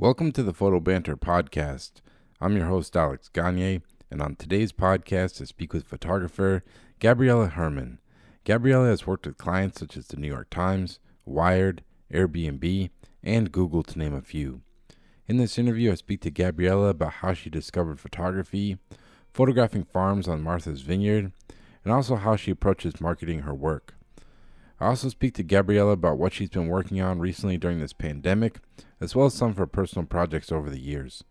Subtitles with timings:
[0.00, 1.94] Welcome to the Photo Banter podcast.
[2.40, 3.80] I'm your host, Alex Gagne,
[4.12, 6.62] and on today's podcast, I speak with photographer
[7.00, 7.98] Gabriela Herman.
[8.44, 11.82] Gabriela has worked with clients such as the New York Times, Wired,
[12.14, 12.90] Airbnb,
[13.24, 14.60] and Google, to name a few.
[15.26, 18.78] In this interview, I speak to Gabriela about how she discovered photography,
[19.32, 21.32] photographing farms on Martha's Vineyard,
[21.82, 23.94] and also how she approaches marketing her work.
[24.78, 28.60] I also speak to Gabriela about what she's been working on recently during this pandemic,
[29.00, 31.24] as well as some of her personal projects over the years.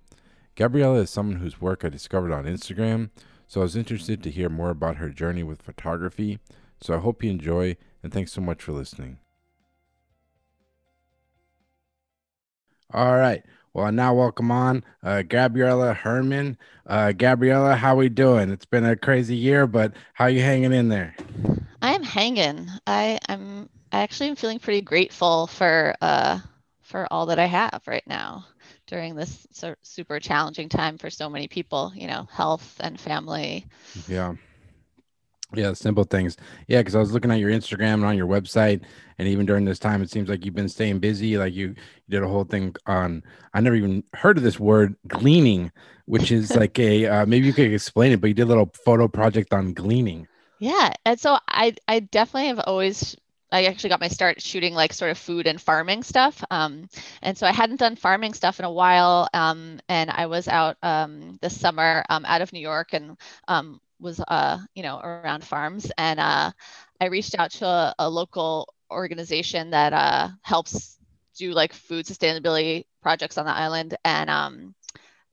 [0.56, 3.10] Gabriela is someone whose work I discovered on Instagram,
[3.48, 6.40] so I was interested to hear more about her journey with photography.
[6.82, 9.20] So I hope you enjoy, and thanks so much for listening.
[12.94, 13.44] All right.
[13.74, 16.58] Well, now welcome on uh, Gabriela Herman.
[16.88, 18.50] Uh, Gabriela, how are we doing?
[18.50, 21.16] It's been a crazy year, but how you hanging in there?
[21.82, 22.68] I'm hanging.
[22.88, 26.40] I I'm I actually am feeling pretty grateful for uh
[26.88, 28.46] for all that I have right now
[28.88, 29.46] during this
[29.82, 33.68] super challenging time for so many people, you know, health and family.
[34.08, 34.36] Yeah.
[35.54, 36.38] Yeah, simple things.
[36.68, 38.84] Yeah, because I was looking at your Instagram and on your website,
[39.18, 41.38] and even during this time, it seems like you've been staying busy.
[41.38, 41.76] Like you, you
[42.10, 43.24] did a whole thing on.
[43.54, 45.72] I never even heard of this word, gleaning,
[46.06, 48.72] which is like a uh, maybe you could explain it, but you did a little
[48.86, 50.28] photo project on gleaning.
[50.60, 50.94] Yeah.
[51.06, 53.16] And so I I definitely have always
[53.52, 56.44] I actually got my start shooting like sort of food and farming stuff.
[56.52, 56.90] Um,
[57.22, 59.30] and so I hadn't done farming stuff in a while.
[59.34, 63.80] Um, and I was out um, this summer um, out of New York and um,
[64.00, 65.92] was, uh, you know, around farms.
[65.98, 66.52] And uh,
[67.00, 70.98] I reached out to a, a local organization that uh, helps
[71.38, 73.96] do like food sustainability projects on the island.
[74.04, 74.76] And um,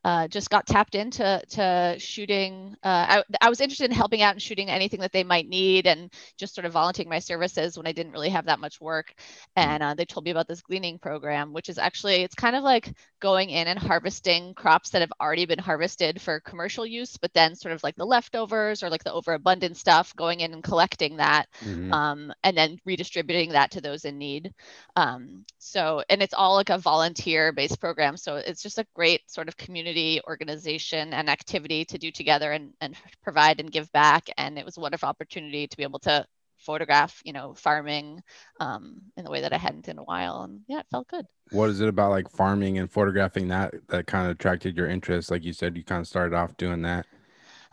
[0.05, 2.77] uh, just got tapped into to shooting.
[2.83, 5.87] Uh, I, I, was interested in helping out and shooting anything that they might need,
[5.87, 9.15] and just sort of volunteering my services when I didn't really have that much work.
[9.57, 12.63] And uh, they told me about this gleaning program, which is actually it's kind of
[12.63, 17.33] like going in and harvesting crops that have already been harvested for commercial use, but
[17.33, 21.17] then sort of like the leftovers or like the overabundant stuff, going in and collecting
[21.17, 21.91] that, mm-hmm.
[21.95, 24.53] um, and then redistributing that to those in need.
[24.97, 29.49] Um, so, and it's all like a volunteer-based program, so it's just a great sort
[29.49, 34.29] of community community organization and activity to do together and, and provide and give back.
[34.37, 36.27] And it was a wonderful opportunity to be able to
[36.59, 38.23] photograph, you know, farming
[38.61, 40.43] um, in the way that I hadn't in a while.
[40.43, 41.27] And yeah, it felt good.
[41.51, 45.31] What is it about like farming and photographing that that kind of attracted your interest?
[45.31, 47.07] Like you said, you kind of started off doing that.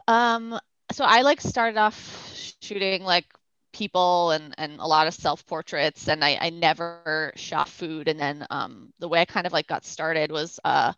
[0.07, 0.59] Um,
[0.91, 3.25] so I like started off shooting like
[3.73, 8.19] people and and a lot of self portraits and I, I never shot food and
[8.19, 10.91] then um, the way I kind of like got started was uh,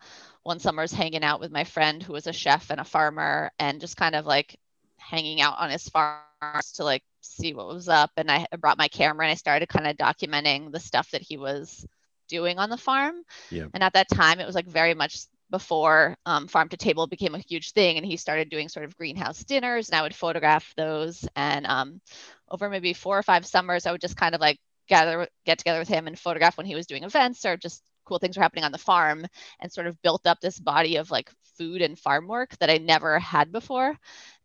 [0.43, 2.85] one summer I was hanging out with my friend who was a chef and a
[2.85, 4.59] farmer and just kind of like
[4.97, 6.21] hanging out on his farm
[6.75, 8.11] to like see what was up.
[8.17, 11.37] And I brought my camera and I started kind of documenting the stuff that he
[11.37, 11.85] was
[12.27, 13.15] doing on the farm.
[13.49, 13.67] Yeah.
[13.73, 15.17] And at that time, it was like very much
[15.53, 18.97] before um, farm to table became a huge thing and he started doing sort of
[18.97, 22.01] greenhouse dinners and i would photograph those and um,
[22.49, 25.77] over maybe four or five summers i would just kind of like gather get together
[25.77, 28.63] with him and photograph when he was doing events or just cool things were happening
[28.63, 29.25] on the farm
[29.59, 32.77] and sort of built up this body of like food and farm work that I
[32.77, 33.97] never had before.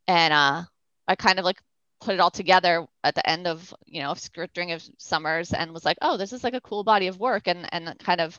[0.06, 0.62] And uh,
[1.06, 1.60] I kind of like
[2.00, 5.84] put it all together at the end of, you know, string of summers and was
[5.84, 7.48] like, oh, this is like a cool body of work.
[7.48, 8.38] And, and kind of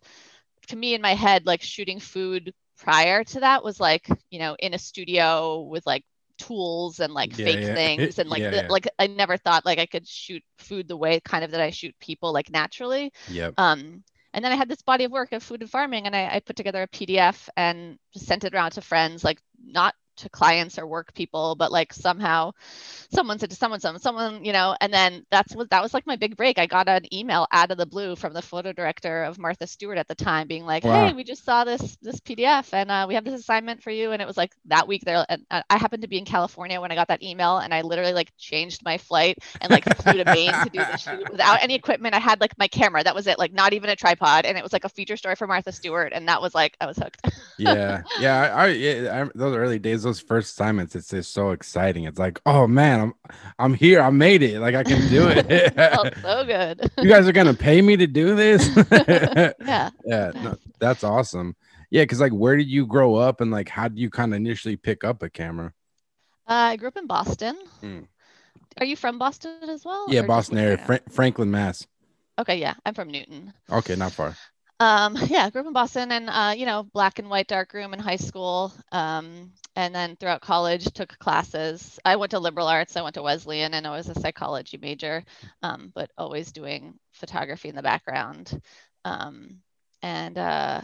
[0.68, 4.56] to me in my head, like shooting food prior to that was like, you know,
[4.60, 6.04] in a studio with like
[6.38, 7.76] tools and like yeah, fake yeah.
[7.76, 10.98] things and like yeah, the, like I never thought like I could shoot food the
[10.98, 13.12] way kind of that I shoot people like naturally.
[13.30, 13.52] Yeah.
[13.58, 14.04] Um
[14.34, 16.40] and then I had this body of work of food and farming, and I, I
[16.40, 20.88] put together a PDF and sent it around to friends, like not to clients or
[20.88, 22.52] work people, but like somehow
[23.12, 26.06] someone said to someone, someone, someone, you know, and then that's what that was like
[26.06, 26.60] my big break.
[26.60, 29.98] I got an email out of the blue from the photo director of Martha Stewart
[29.98, 31.08] at the time, being like, wow.
[31.08, 34.12] "Hey, we just saw this this PDF, and uh, we have this assignment for you."
[34.12, 36.92] And it was like that week there, and I happened to be in California when
[36.92, 40.26] I got that email, and I literally like changed my flight and like flew to
[40.26, 42.16] Maine to do the shoot without any equipment.
[42.16, 44.64] I had like my camera, that was it, like not even a tripod, and it
[44.64, 47.28] was like a feature story for Martha Stewart, and that was like I was hooked.
[47.58, 52.06] yeah, yeah, I, I, I, those early days, those first assignments, it's just so exciting.
[52.06, 53.14] It's like, oh man, I'm
[53.60, 54.02] I'm here.
[54.02, 54.60] I made it.
[54.60, 55.74] Like I can do it.
[55.78, 56.92] oh, so good.
[56.98, 58.68] you guys are gonna pay me to do this?
[58.92, 59.90] yeah.
[60.06, 60.32] Yeah.
[60.36, 61.56] No, that's awesome.
[61.92, 64.38] Yeah, because like where did you grow up and like how did you kind of
[64.38, 65.74] initially pick up a camera?
[66.48, 67.56] Uh, I grew up in Boston.
[67.82, 68.02] Hmm.
[68.80, 70.08] Are you from Boston as well?
[70.10, 71.86] Yeah, Boston area, Fra- Franklin, Mass.
[72.40, 73.54] Okay, yeah, I'm from Newton.
[73.70, 74.36] Okay, not far.
[74.80, 77.94] Um, yeah, grew up in Boston and, uh, you know, black and white dark room
[77.94, 78.74] in high school.
[78.92, 82.00] Um, and then throughout college, took classes.
[82.06, 85.24] I went to liberal arts, I went to Wesleyan, and I was a psychology major,
[85.64, 88.62] um, but always doing photography in the background.
[89.06, 89.60] Um,
[90.02, 90.82] and uh,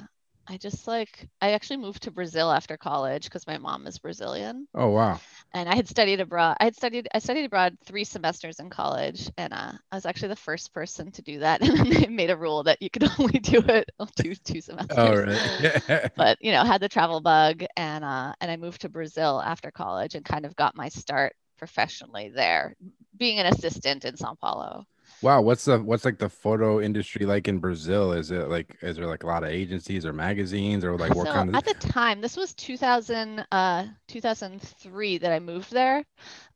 [0.47, 4.67] I just like I actually moved to Brazil after college because my mom is Brazilian.
[4.75, 5.19] Oh wow.
[5.53, 6.57] And I had studied abroad.
[6.59, 10.29] I had studied I studied abroad three semesters in college, and uh, I was actually
[10.29, 11.61] the first person to do that.
[11.75, 14.97] And they made a rule that you could only do it two two semesters.
[14.97, 16.11] Oh right.
[16.15, 19.71] but you know, had the travel bug, and uh, and I moved to Brazil after
[19.71, 22.75] college and kind of got my start professionally there,
[23.17, 24.85] being an assistant in Sao Paulo.
[25.25, 28.11] Wow, what's the what's like the photo industry like in Brazil?
[28.11, 31.25] Is it like is there like a lot of agencies or magazines or like what
[31.25, 36.05] so kind of at the time this was 2000 uh 2003 that I moved there.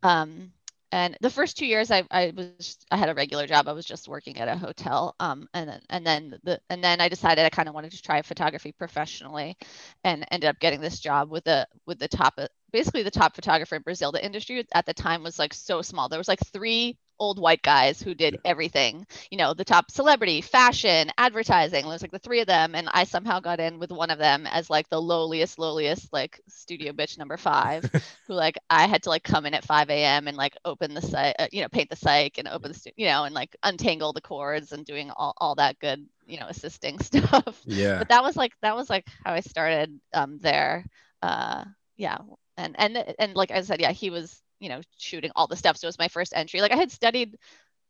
[0.04, 0.52] Um
[0.92, 3.68] and the first two years I, I was I had a regular job.
[3.68, 5.16] I was just working at a hotel.
[5.20, 8.02] Um and then and then the and then I decided I kind of wanted to
[8.04, 9.58] try photography professionally
[10.04, 12.40] and ended up getting this job with the with the top
[12.72, 14.12] basically the top photographer in Brazil.
[14.12, 16.08] The industry at the time was like so small.
[16.08, 19.06] There was like three old white guys who did everything.
[19.30, 21.86] You know, the top celebrity, fashion, advertising.
[21.86, 24.20] It was like the three of them, and I somehow got in with one of
[24.20, 27.90] them as like the lowliest, lowliest like studio bitch number five,
[28.28, 30.28] who like I had to like come in at 5 a.m.
[30.28, 32.92] and like open the site, uh, you know, paint the site and open the, stu-
[32.96, 36.48] you know, and like untangle the cords and doing all all that good, you know,
[36.48, 37.62] assisting stuff.
[37.66, 38.00] Yeah.
[38.00, 40.86] But that was like that was like how I started um there.
[41.22, 41.66] Uh,
[41.98, 42.18] yeah,
[42.58, 45.78] and and and like I said, yeah, he was you know shooting all the stuff.
[45.78, 46.62] So it was my first entry.
[46.62, 47.38] Like i had studied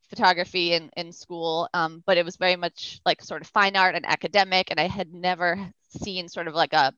[0.09, 3.93] photography in, in school um, but it was very much like sort of fine art
[3.95, 5.71] and academic and i had never
[6.01, 6.93] seen sort of like a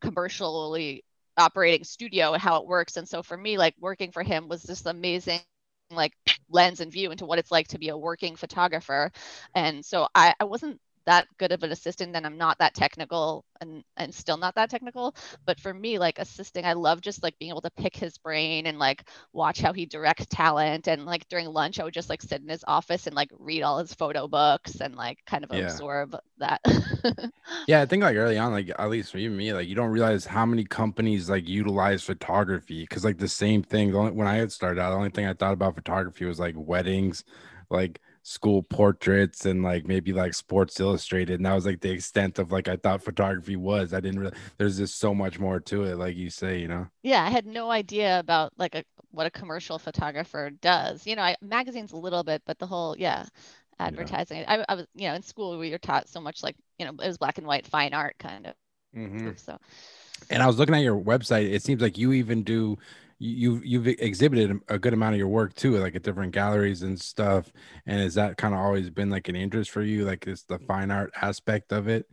[0.00, 1.04] commercially
[1.38, 2.96] operating studio and how it works.
[2.96, 5.40] And so for me like working for him was this amazing
[5.90, 6.12] like
[6.50, 9.12] lens and view into what it's like to be a working photographer.
[9.54, 13.44] And so i, I wasn't that good of an assistant and I'm not that technical
[13.60, 15.14] and and still not that technical.
[15.44, 18.66] But for me, like assisting, I love just like being able to pick his brain
[18.66, 20.88] and like watch how he directs talent.
[20.88, 23.62] And like during lunch, I would just like sit in his office and like read
[23.62, 25.60] all his photo books and like kind of yeah.
[25.60, 26.60] absorb that.
[27.68, 29.74] yeah, I think like early on, like at least for you and me, like you
[29.74, 33.92] don't realize how many companies like utilize photography because like the same thing.
[33.92, 36.40] The only, when I had started out, the only thing I thought about photography was
[36.40, 37.24] like weddings,
[37.70, 41.36] like school portraits and like maybe like Sports Illustrated.
[41.36, 43.94] And that was like the extent of like I thought photography was.
[43.94, 46.88] I didn't really there's just so much more to it, like you say, you know.
[47.04, 48.82] Yeah, I had no idea about like a
[49.12, 51.06] what a commercial photographer does.
[51.06, 53.26] You know, I, magazines a little bit, but the whole yeah,
[53.78, 54.40] advertising.
[54.40, 54.64] Yeah.
[54.68, 56.92] I, I was you know in school we were taught so much like you know
[57.00, 58.54] it was black and white fine art kind of.
[58.96, 59.30] Mm-hmm.
[59.36, 59.56] So.
[60.30, 61.52] And I was looking at your website.
[61.52, 62.76] It seems like you even do
[63.18, 67.00] you you've exhibited a good amount of your work too like at different galleries and
[67.00, 67.50] stuff.
[67.86, 70.04] And has that kind of always been like an interest for you?
[70.04, 72.06] Like is the fine art aspect of it?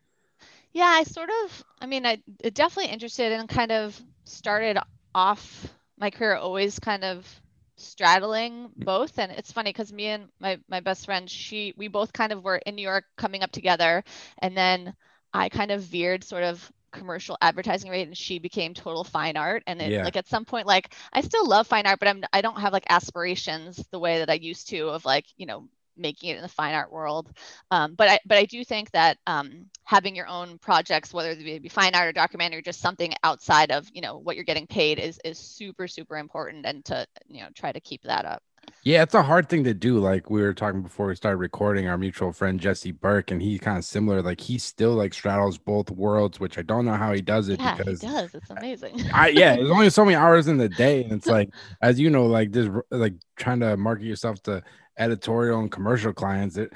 [0.71, 2.21] Yeah i sort of i mean i
[2.53, 4.79] definitely interested and kind of started
[5.13, 5.67] off
[5.99, 7.41] my career always kind of
[7.75, 8.85] straddling mm.
[8.85, 9.19] both.
[9.19, 12.43] And it's funny because me and my my best friend she we both kind of
[12.43, 14.03] were in new york coming up together.
[14.39, 14.93] And then
[15.33, 19.63] i kind of veered sort of commercial advertising rate and she became total fine art.
[19.67, 20.03] And it, yeah.
[20.03, 22.73] like at some point like i still love fine art but i'm i don't have
[22.73, 25.67] like aspirations the way that i used to of like you know
[25.97, 27.29] making it in the fine art world.
[27.71, 31.43] Um, but i but i do think that um, having your own projects whether it
[31.43, 34.99] be fine art or documentary just something outside of you know what you're getting paid
[34.99, 38.41] is is super super important and to you know try to keep that up
[38.83, 39.99] yeah, it's a hard thing to do.
[39.99, 43.59] Like we were talking before we started recording, our mutual friend Jesse Burke, and he's
[43.59, 44.21] kind of similar.
[44.21, 47.59] Like he still like straddles both worlds, which I don't know how he does it
[47.59, 48.35] yeah, because he does.
[48.35, 49.01] It's amazing.
[49.13, 51.49] I yeah, there's only so many hours in the day, and it's like
[51.81, 54.61] as you know, like this like trying to market yourself to
[54.97, 56.57] editorial and commercial clients.
[56.57, 56.73] It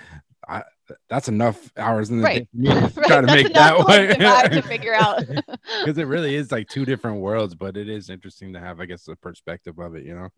[0.48, 0.64] I,
[1.10, 2.48] that's enough hours in the right.
[2.58, 3.08] day to right.
[3.08, 7.20] try to make that way to figure out because it really is like two different
[7.20, 10.06] worlds, but it is interesting to have, I guess, the perspective of it.
[10.06, 10.30] You know.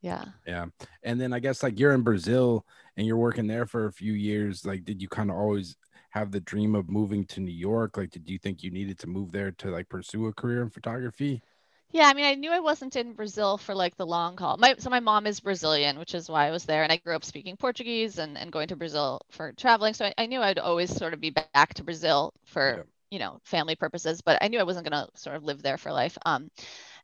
[0.00, 0.24] Yeah.
[0.46, 0.66] Yeah.
[1.02, 2.64] And then I guess like you're in Brazil
[2.96, 4.64] and you're working there for a few years.
[4.64, 5.76] Like, did you kind of always
[6.10, 7.96] have the dream of moving to New York?
[7.96, 10.70] Like, did you think you needed to move there to like pursue a career in
[10.70, 11.42] photography?
[11.90, 14.58] Yeah, I mean, I knew I wasn't in Brazil for like the long haul.
[14.58, 17.16] My so my mom is Brazilian, which is why I was there, and I grew
[17.16, 19.94] up speaking Portuguese and, and going to Brazil for traveling.
[19.94, 22.82] So I, I knew I'd always sort of be back to Brazil for yeah.
[23.10, 25.90] you know family purposes, but I knew I wasn't gonna sort of live there for
[25.90, 26.18] life.
[26.26, 26.50] Um,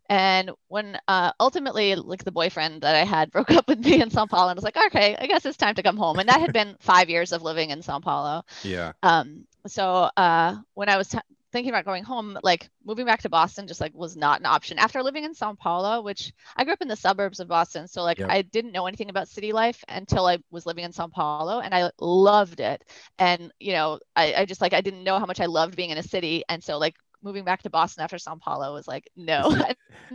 [0.08, 4.11] and when uh, ultimately, like the boyfriend that I had broke up with me in
[4.11, 6.18] Sao Paulo, and I was like, okay, I guess it's time to come home.
[6.18, 8.42] And that had been five years of living in Sao Paulo.
[8.62, 8.92] Yeah.
[9.02, 9.46] Um.
[9.66, 11.18] So uh, when I was t-
[11.54, 14.78] thinking about going home, like moving back to Boston, just like was not an option.
[14.78, 18.02] After living in Sao Paulo, which I grew up in the suburbs of Boston, so
[18.02, 18.28] like yep.
[18.28, 21.73] I didn't know anything about city life until I was living in Sao Paulo, and
[21.73, 22.84] I loved it.
[23.18, 25.90] And you know, I, I just like I didn't know how much I loved being
[25.90, 29.11] in a city, and so like moving back to Boston after Sao Paulo was like,
[29.16, 29.57] no.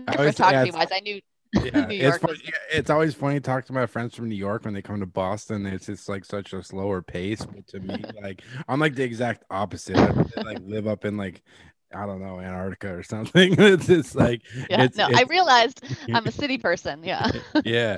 [0.08, 1.20] photography wise, I knew
[1.54, 2.34] Yeah, it's funny.
[2.34, 5.00] was- It's always funny to talk to my friends from New York when they come
[5.00, 5.66] to Boston.
[5.66, 7.44] It's just like such a slower pace.
[7.44, 9.98] But to me, like I'm like the exact opposite.
[9.98, 11.42] I really, like live up in like
[11.94, 13.56] I don't know Antarctica or something.
[13.58, 17.04] It's just like Yeah, it's, no, I realized I'm a city person.
[17.04, 17.32] Yeah.
[17.66, 17.98] yeah,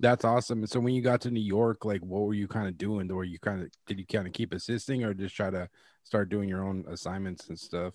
[0.00, 0.66] that's awesome.
[0.66, 3.10] So when you got to New York, like what were you kind of doing?
[3.12, 5.68] Or you kind of did you kind of keep assisting or just try to
[6.04, 7.92] start doing your own assignments and stuff?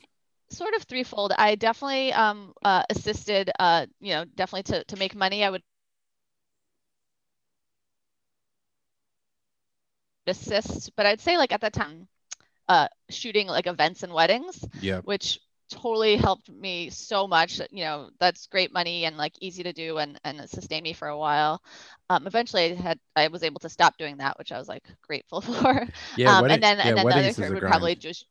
[0.51, 1.34] Sort of threefold.
[1.38, 5.43] I definitely um, uh, assisted, uh, you know, definitely to, to make money.
[5.43, 5.63] I would
[10.27, 12.08] assist, but I'd say like at that time,
[12.70, 15.39] uh, shooting like events and weddings, Yeah, which
[15.72, 17.60] totally helped me so much.
[17.72, 20.93] You know, that's great money and like easy to do and and it sustained me
[20.93, 21.62] for a while.
[22.10, 24.86] Um, eventually, I had I was able to stop doing that, which I was like
[25.01, 25.86] grateful for.
[26.17, 26.38] yeah.
[26.38, 27.72] um, wedding- and then yeah, and then the other weddings third a would grind.
[27.72, 28.25] probably just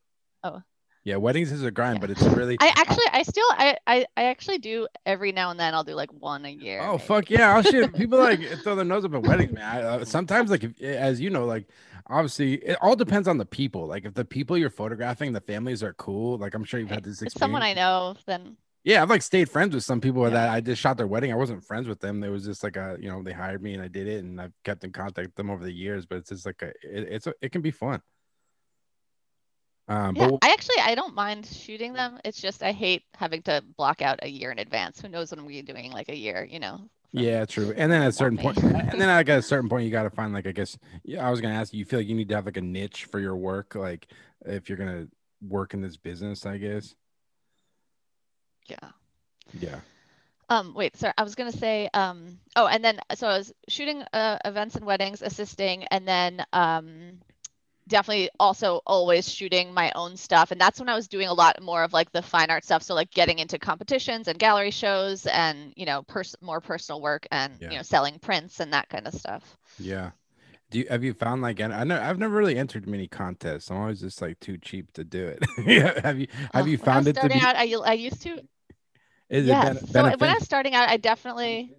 [1.10, 2.00] Yeah, weddings is a grind, Yeah.
[2.00, 2.56] but it's really.
[2.60, 5.74] I actually, I still, I, I, I actually do every now and then.
[5.74, 6.80] I'll do like one a year.
[6.82, 7.54] Oh fuck yeah!
[7.54, 7.92] I'll shit.
[7.94, 9.64] People like throw their nose up at weddings, man.
[9.64, 11.68] I, uh, sometimes, like if, as you know, like
[12.06, 13.86] obviously, it all depends on the people.
[13.86, 16.38] Like if the people you're photographing, the families are cool.
[16.38, 17.34] Like I'm sure you've had this experience.
[17.34, 20.30] it's someone I know, then Yeah, I've like stayed friends with some people Yeah.
[20.30, 21.32] that I just shot their wedding.
[21.32, 22.20] I wasn't friends with them.
[22.20, 24.40] There was just like a, you know, they hired me and I did it, and
[24.40, 26.06] I've kept in contact with them over the years.
[26.06, 28.00] But it's just like a, it, it's a, it can be fun.
[29.88, 32.18] Um, yeah, but I actually I don't mind shooting them.
[32.24, 35.00] It's just I hate having to block out a year in advance.
[35.00, 36.80] Who knows when we're doing like a year, you know?
[37.12, 37.74] Yeah, true.
[37.76, 40.04] And then at a certain point, and then like at a certain point, you got
[40.04, 40.78] to find like I guess.
[41.02, 41.80] Yeah, I was gonna ask you.
[41.80, 44.06] You feel like you need to have like a niche for your work, like
[44.46, 45.08] if you're gonna
[45.46, 46.94] work in this business, I guess.
[48.66, 48.90] Yeah.
[49.58, 49.80] Yeah.
[50.50, 54.02] Um, wait, sorry, I was gonna say, um, oh, and then so I was shooting
[54.12, 57.20] uh, events and weddings, assisting, and then um,
[57.90, 60.50] definitely also always shooting my own stuff.
[60.52, 62.82] And that's when I was doing a lot more of like the fine art stuff.
[62.82, 67.26] So like getting into competitions and gallery shows and, you know, pers- more personal work
[67.32, 67.68] and, Yeah.
[67.68, 69.58] you know, selling prints and that kind of stuff.
[69.78, 70.12] Yeah.
[70.70, 73.70] Do you have you found like I know I've never really entered many contests.
[73.70, 75.44] I'm always just like too cheap to do it.
[76.04, 77.40] Have you have you when I found was it to starting be?
[77.40, 78.42] out, I, I used to,
[79.28, 79.80] Is yes.
[79.90, 81.74] so when I was starting out, I definitely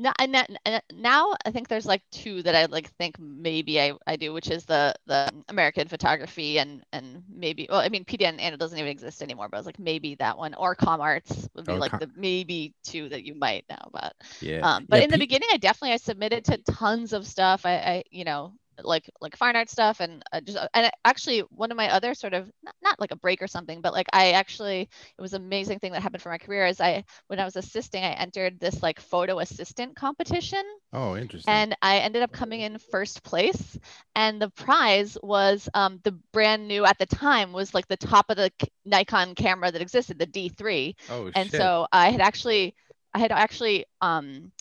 [0.00, 3.80] now, I, ne- n- now I think there's like two that I like think maybe
[3.80, 8.04] I, I do, which is the the American photography and and maybe well I mean
[8.04, 10.74] PDN and it doesn't even exist anymore, but I was like maybe that one or
[10.74, 14.12] Com Arts would be Oh, like Com- the maybe two that you might know about.
[14.40, 14.62] yeah.
[14.62, 17.66] Um, but Yeah, in the beginning, I definitely I submitted to tons of stuff.
[17.66, 21.70] I, I you know like like fine art stuff and uh, just and actually one
[21.70, 24.32] of my other sort of not, not like a break or something, but like I
[24.32, 27.44] actually it was an amazing thing that happened for my career is I when I
[27.44, 31.52] was assisting, I entered this like photo assistant competition Oh, interesting.
[31.52, 33.78] and I ended up coming in first place.
[34.16, 38.26] And the prize was um, the brand new at the time was like the top
[38.28, 38.50] of the
[38.84, 41.60] Nikon camera that existed, the D3 oh and shit.
[41.60, 42.74] so I had actually
[43.14, 44.52] I had actually um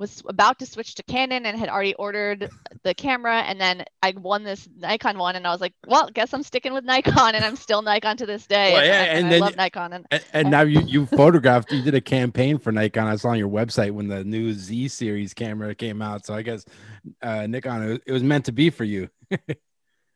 [0.00, 2.50] was about to switch to Canon and had already ordered
[2.82, 6.32] the camera and then I won this Nikon one and I was like, well, guess
[6.32, 8.72] I'm sticking with Nikon and I'm still Nikon to this day.
[8.72, 11.06] Well, and, yeah, and and I then love Nikon and and, and now you you
[11.06, 13.06] photographed you did a campaign for Nikon.
[13.06, 16.24] I saw on your website when the new Z series camera came out.
[16.24, 16.64] So I guess
[17.22, 19.10] uh Nikon it was meant to be for you.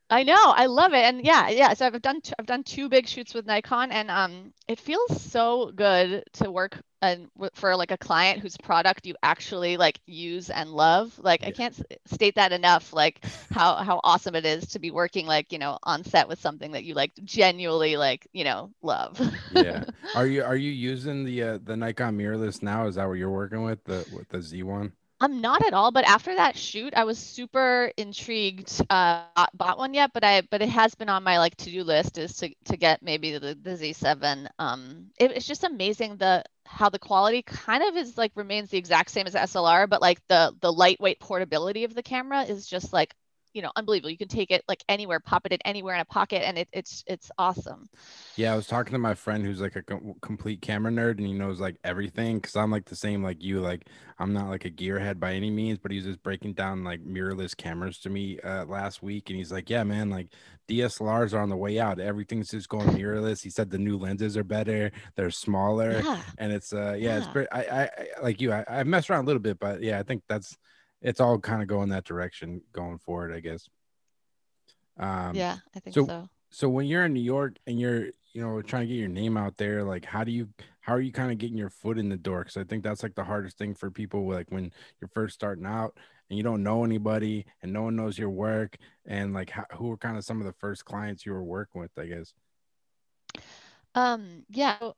[0.09, 1.03] I know, I love it.
[1.03, 1.73] And yeah, yeah.
[1.73, 5.21] So I've done t- I've done two big shoots with Nikon, and um, it feels
[5.21, 9.99] so good to work and w- for like a client whose product you actually like
[10.05, 11.17] use and love.
[11.17, 12.93] Like I can't s- state that enough.
[12.93, 16.39] Like how how awesome it is to be working like you know on set with
[16.39, 19.19] something that you like genuinely like you know love.
[19.49, 19.85] Yeah.
[20.13, 22.87] Are you are you using the uh, the Nikon mirrorless now?
[22.87, 24.93] Is that what you're working with the with the Z one?
[25.25, 28.81] I'm not at all, but after that shoot, I was super intrigued.
[28.89, 31.71] Uh, bought- bought one yet, but I but it has been on my like to
[31.71, 34.47] do list is to to get maybe the, the Z7.
[34.59, 38.77] Um, it, it's just amazing the how the quality kind of is like remains the
[38.77, 42.93] exact same as SLR, but like the the lightweight portability of the camera is just
[42.93, 43.15] like
[43.55, 44.11] you know unbelievable.
[44.11, 46.69] You can take it like anywhere, pop it in anywhere in a pocket, and it,
[46.73, 47.89] it's it's awesome.
[48.37, 51.25] Yeah, I was talking to my friend who's like a com- complete camera nerd and
[51.27, 53.61] he knows like everything because I'm like the same like you.
[53.61, 53.87] Like
[54.19, 57.55] I'm not like a gearhead by any means, but he's just breaking down like mirrorless
[57.55, 60.33] cameras to me uh, last week, and he's like, "Yeah, man, like
[60.67, 61.97] DSLRs are on the way out.
[61.99, 66.21] Everything's just going mirrorless." He said the new lenses are better, they're smaller, Yeah.
[66.37, 67.31] and it's uh yeah, it's Yeah.
[67.31, 67.51] pretty.
[67.53, 68.51] I, I I like you.
[68.51, 70.57] I I messed around a little bit, but yeah, I think that's
[71.01, 73.33] it's all kind of going that direction going forward.
[73.33, 73.67] I guess.
[74.97, 76.29] Um, yeah, I think so- so.
[76.49, 79.37] so when you're in New York and you're you know trying to get your name
[79.37, 80.49] out there, like how do you
[80.81, 82.39] how are you kind of getting your foot in the door?
[82.39, 84.71] Because I think that's like the hardest thing for people like when
[85.01, 85.97] you're first starting out
[86.29, 89.87] and you don't know anybody and no one knows your work and like how, who
[89.87, 92.33] were kind of some of the first clients you were working with, I guess.
[93.95, 94.77] Um, yeah.
[94.79, 94.95] so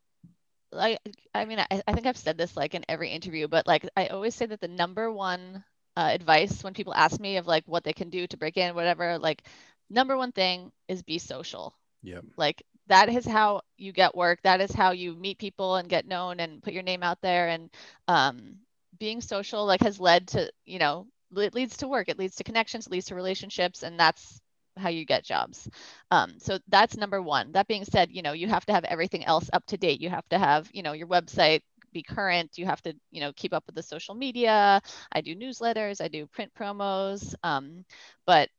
[0.71, 0.99] like
[1.33, 4.07] I mean I, I think I've said this like in every interview, but like I
[4.07, 5.63] always say that the number one
[5.97, 8.75] uh, advice when people ask me of like what they can do to break in,
[8.75, 9.43] whatever, like
[9.89, 11.75] number one thing is be social.
[12.03, 12.21] Yeah.
[12.37, 14.41] Like that is how you get work.
[14.43, 17.49] That is how you meet people and get known and put your name out there.
[17.49, 17.71] And
[18.07, 18.57] um,
[18.99, 22.09] being social like has led to you know it leads to work.
[22.09, 22.87] It leads to connections.
[22.87, 24.41] It leads to relationships, and that's
[24.77, 25.69] how you get jobs.
[26.11, 27.53] Um, so that's number one.
[27.53, 30.01] That being said, you know, you have to have everything else up to date.
[30.01, 31.61] You have to have, you know, your website
[31.93, 32.57] be current.
[32.57, 34.81] You have to, you know, keep up with the social media.
[35.11, 36.01] I do newsletters.
[36.01, 37.33] I do print promos.
[37.43, 37.85] Um,
[38.25, 38.49] but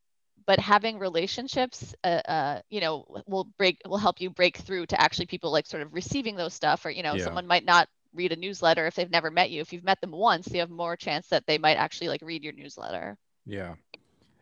[0.45, 4.99] but having relationships, uh, uh, you know, will break will help you break through to
[4.99, 7.23] actually people like sort of receiving those stuff, or you know, yeah.
[7.23, 9.61] someone might not read a newsletter if they've never met you.
[9.61, 12.43] If you've met them once, you have more chance that they might actually like read
[12.43, 13.17] your newsletter.
[13.45, 13.75] Yeah.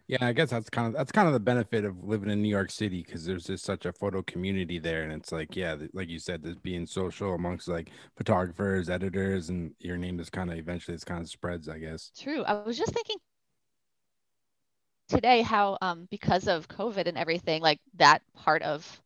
[0.08, 2.48] Yeah, I guess that's kind of that's kind of the benefit of living in New
[2.48, 6.08] York City because there's just such a photo community there, and it's like, yeah, like
[6.08, 10.58] you said, this being social amongst like photographers, editors, and your name is kind of
[10.58, 12.12] eventually it's kind of spreads, I guess.
[12.18, 12.44] True.
[12.44, 13.18] I was just thinking
[15.10, 19.02] today how um because of COVID and everything, like that part of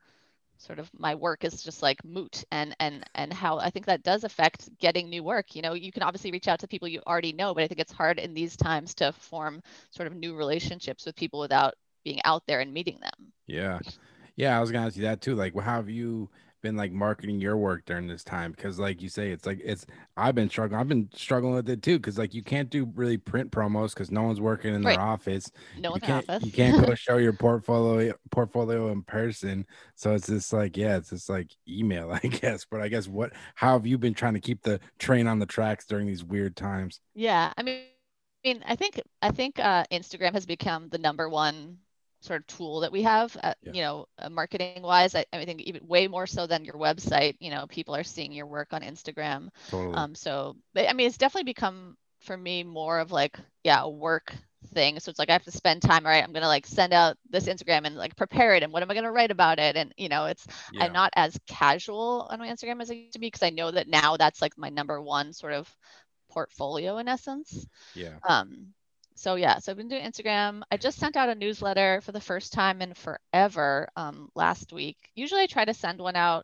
[0.61, 4.03] sort of my work is just like moot and and and how I think that
[4.03, 5.55] does affect getting new work.
[5.55, 7.79] You know, you can obviously reach out to people you already know, but I think
[7.81, 12.21] it's hard in these times to form sort of new relationships with people without being
[12.25, 13.33] out there and meeting them.
[13.47, 13.79] Yeah.
[14.35, 15.35] Yeah, I was gonna ask you that too.
[15.35, 16.29] Like, how have you
[16.61, 19.85] been like marketing your work during this time because like you say it's like it's
[20.17, 23.17] i've been struggling i've been struggling with it too because like you can't do really
[23.17, 24.97] print promos because no one's working in right.
[24.97, 26.45] their office no you can't office.
[26.45, 29.65] you can't go show your portfolio portfolio in person
[29.95, 33.31] so it's just like yeah it's just like email i guess but i guess what
[33.55, 36.55] how have you been trying to keep the train on the tracks during these weird
[36.55, 37.81] times yeah i mean
[38.43, 41.77] I mean, I think I think uh, Instagram has become the number one
[42.21, 43.73] sort of tool that we have, uh, yeah.
[43.73, 45.15] you know, uh, marketing wise.
[45.15, 47.35] I, I, think even way more so than your website.
[47.39, 49.49] You know, people are seeing your work on Instagram.
[49.69, 49.95] Totally.
[49.95, 53.89] Um, so, but, I mean, it's definitely become for me more of like, yeah, a
[53.89, 54.33] work
[54.73, 54.99] thing.
[54.99, 56.05] So it's like I have to spend time.
[56.05, 58.83] All right, I'm gonna like send out this Instagram and like prepare it, and what
[58.83, 59.75] am I gonna write about it?
[59.75, 60.83] And you know, it's yeah.
[60.83, 63.71] I'm not as casual on my Instagram as I used to be because I know
[63.71, 65.73] that now that's like my number one sort of
[66.29, 67.65] portfolio in essence.
[67.95, 68.17] Yeah.
[68.27, 68.73] Um,
[69.21, 70.63] so yeah, so I've been doing Instagram.
[70.71, 74.97] I just sent out a newsletter for the first time in forever um, last week.
[75.13, 76.43] Usually I try to send one out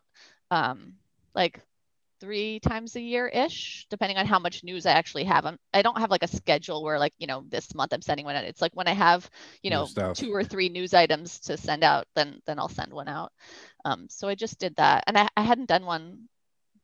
[0.52, 0.94] um,
[1.34, 1.60] like
[2.20, 5.44] three times a year ish, depending on how much news I actually have.
[5.44, 8.24] I'm, I don't have like a schedule where like, you know, this month I'm sending
[8.24, 8.44] one out.
[8.44, 9.28] It's like when I have,
[9.60, 13.08] you know, two or three news items to send out, then then I'll send one
[13.08, 13.32] out.
[13.84, 15.02] Um, so I just did that.
[15.08, 16.28] And I, I hadn't done one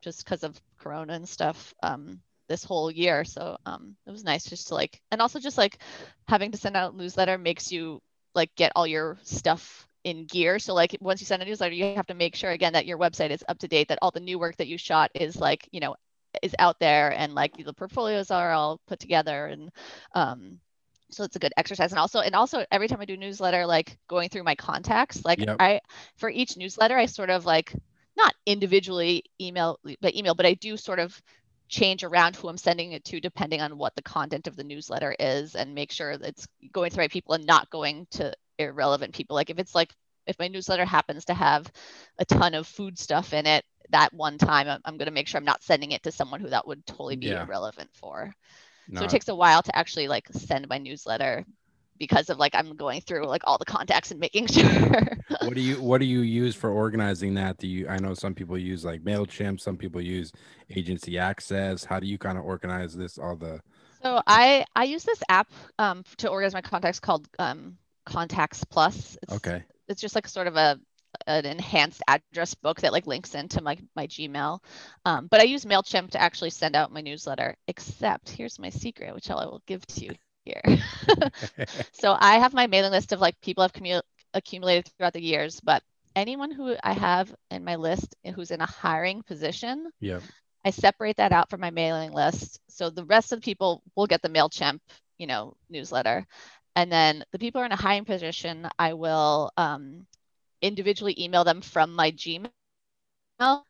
[0.01, 1.73] just because of Corona and stuff.
[1.81, 3.23] Um, this whole year.
[3.23, 5.79] So um, it was nice just to like, and also just like
[6.27, 8.01] having to send out newsletter makes you
[8.33, 10.59] like get all your stuff in gear.
[10.59, 12.97] So like once you send a newsletter, you have to make sure again that your
[12.97, 15.67] website is up to date, that all the new work that you shot is like,
[15.71, 15.95] you know,
[16.41, 19.71] is out there and like the portfolios are all put together and
[20.13, 20.59] um
[21.11, 23.97] so it's a good exercise and also and also every time i do newsletter like
[24.07, 25.55] going through my contacts like yep.
[25.59, 25.79] i
[26.17, 27.73] for each newsletter i sort of like
[28.17, 31.21] not individually email but email but i do sort of
[31.67, 35.15] change around who I'm sending it to depending on what the content of the newsletter
[35.19, 38.33] is and make sure that it's going to the right people and not going to
[38.59, 39.35] irrelevant people.
[39.35, 39.93] Like if it's like
[40.27, 41.71] if my newsletter happens to have
[42.17, 45.27] a ton of food stuff in it that one time, I'm, I'm going to make
[45.27, 47.43] sure I'm not sending it to someone who that would totally be yeah.
[47.43, 48.33] irrelevant for.
[48.87, 48.99] No.
[48.99, 51.45] So it takes a while to actually like send my newsletter
[51.97, 55.17] because of like I'm going through like all the contacts and making sure.
[55.41, 57.57] what do you what do you use for organizing that?
[57.57, 60.31] Do you I know some people use like Mailchimp, some people use
[60.69, 61.83] Agency Access.
[61.83, 63.61] How do you kind of organize this all the
[64.01, 69.17] So I I use this app um, to organize my contacts called um, Contacts Plus.
[69.23, 69.63] It's, okay.
[69.87, 70.79] It's just like sort of a
[71.27, 74.59] an enhanced address book that like links into my my Gmail.
[75.05, 77.55] Um, but I use Mailchimp to actually send out my newsletter.
[77.67, 80.11] Except here's my secret, which I will give to you
[80.45, 80.61] here.
[81.93, 84.01] so I have my mailing list of like people I've commu-
[84.33, 85.83] accumulated throughout the years, but
[86.15, 90.19] anyone who I have in my list who's in a hiring position, yeah.
[90.65, 92.59] I separate that out from my mailing list.
[92.69, 94.79] So the rest of the people will get the MailChimp,
[95.17, 96.25] you know, newsletter.
[96.75, 100.05] And then the people who are in a hiring position, I will um,
[100.61, 102.51] individually email them from my Gmail.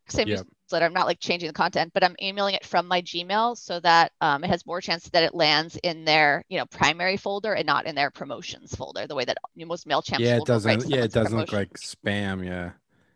[0.10, 0.30] Same
[0.66, 0.86] newsletter.
[0.86, 4.12] I'm not like changing the content, but I'm emailing it from my Gmail so that
[4.22, 7.66] um, it has more chance that it lands in their you know primary folder and
[7.66, 9.08] not in their promotions folder.
[9.08, 12.46] The way that most Mailchimp yeah, it doesn't yeah it doesn't look like spam.
[12.46, 12.72] Yeah.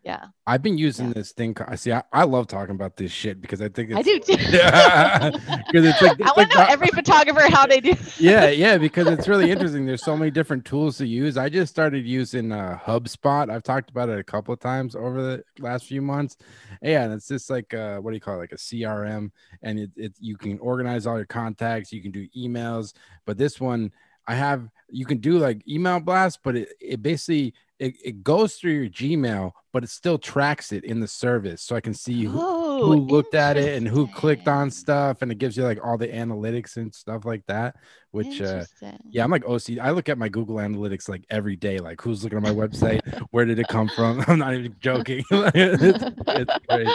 [0.09, 0.25] Yeah.
[0.47, 1.13] I've been using Yeah.
[1.13, 1.55] this thing.
[1.67, 1.91] I see.
[1.91, 4.35] I, I love talking about this shit because I think it's I do too.
[4.57, 7.93] Yeah, 'Cause it's like- I it's want like to know every photographer how they do.
[8.19, 9.85] yeah, yeah, because it's really interesting.
[9.85, 11.37] There's so many different tools to use.
[11.37, 13.49] I just started using uh, HubSpot.
[13.51, 16.37] I've talked about it a couple of times over the last few months.
[16.81, 18.39] Yeah, and it's just like uh, what do you call it?
[18.39, 21.91] Like a CRM, and it, it you can organize all your contacts.
[21.91, 22.93] You can do emails,
[23.25, 23.91] but this one
[24.27, 28.55] I have you can do like email blast, but it, it basically it, it goes
[28.55, 32.25] through your Gmail, but it still tracks it in the service, so I can see
[32.25, 35.63] who, Oh, who looked at it and who clicked on stuff and it gives you
[35.63, 37.75] like all the analytics and stuff like that
[38.11, 38.63] which uh
[39.11, 42.23] yeah i'm like oc i look at my google analytics like every day like who's
[42.23, 43.01] looking at my website?
[43.31, 44.23] Where did it come from?
[44.27, 45.23] I'm not even joking.
[45.31, 46.91] It's, it's crazy.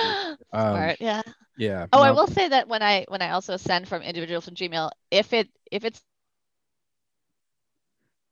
[0.52, 1.22] Um, Smart, yeah.
[1.56, 4.54] yeah Oh, I will say that when I when I also send from individual from
[4.54, 6.00] Gmail, if it if it's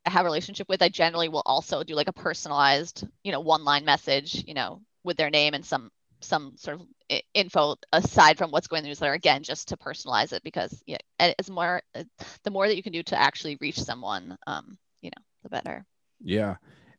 [0.07, 3.65] have a relationship with, I generally will also do like a personalized, you know, one
[3.65, 6.87] line message, you know, with their name and some some sort of
[7.35, 10.97] info aside from what's going in the newsletter again just to personalize it because yeah
[11.19, 12.05] it's more uh,
[12.45, 15.85] the more that you can do to actually reach someone um you know the better.
[16.23, 16.57] Yeah.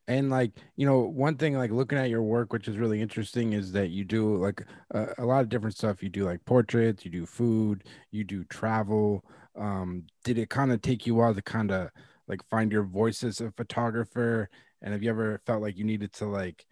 [0.07, 3.53] And like you know one thing like looking at your work which is really interesting
[3.53, 6.03] is that you do like a, a lot of different stuff.
[6.03, 9.23] You do like portraits you do food you do travel.
[9.55, 11.89] Um did it kind of take you a while to kind of
[12.27, 14.49] like find your voice as a photographer?
[14.81, 16.65] And have you ever felt like you needed to like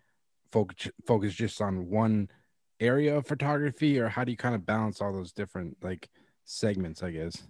[0.51, 2.29] focus focus just on one
[2.79, 3.99] area of photography?
[3.99, 6.09] Or how do you kind of balance all those different like
[6.51, 7.47] segments i guess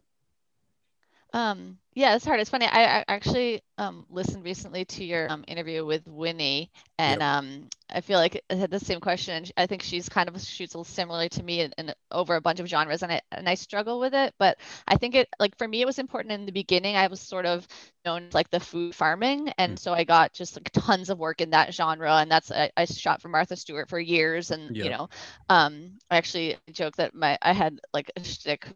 [1.33, 2.39] Um, yeah, it's hard.
[2.39, 2.65] It's funny.
[2.65, 8.01] I, I actually um, listened recently to your um, interview with Winnie, and um, I
[8.01, 9.35] feel like I had the same question.
[9.35, 12.35] and I think she's kind of shoots a little similarly to me and, and over
[12.35, 14.33] a bunch of genres, and I and I struggle with it.
[14.39, 16.95] But I think it like for me, it was important in the beginning.
[16.97, 17.67] I was sort of
[18.05, 19.77] known as like the food farming, and Mm.
[19.77, 22.85] so I got just like tons of work in that genre, and that's I, I
[22.85, 24.83] shot for Martha Stewart for years, and Yeah.
[24.83, 25.09] you know,
[25.49, 28.67] um, I actually joke that my I had like a shtick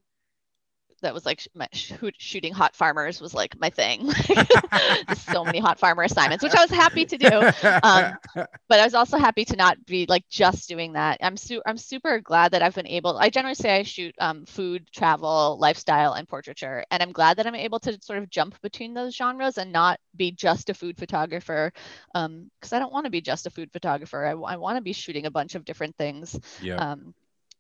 [1.06, 1.42] that was like
[1.74, 4.12] sh- shooting hot farmers was like my thing.
[5.16, 7.46] So many hot farmer assignments, which I was happy to do.
[7.84, 8.18] Um,
[8.70, 11.20] But I was also happy to not be like just doing that.
[11.22, 13.18] I'm su- I'm super glad that I've been able.
[13.18, 17.48] I generally say I shoot um, food, travel, lifestyle, and portraiture, and I'm glad that
[17.48, 20.98] I'm able to sort of jump between those genres and not be just a food
[20.98, 21.72] photographer,
[22.14, 24.26] because I don't want to be just a food photographer.
[24.26, 26.40] I, I want to be shooting a bunch of different things.
[26.60, 27.14] yeah Um,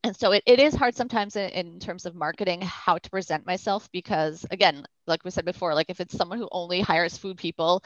[0.05, 3.45] and so it, it is hard sometimes in, in terms of marketing how to present
[3.45, 7.37] myself because again, like we said before, like if it's someone who only hires food
[7.37, 7.83] people,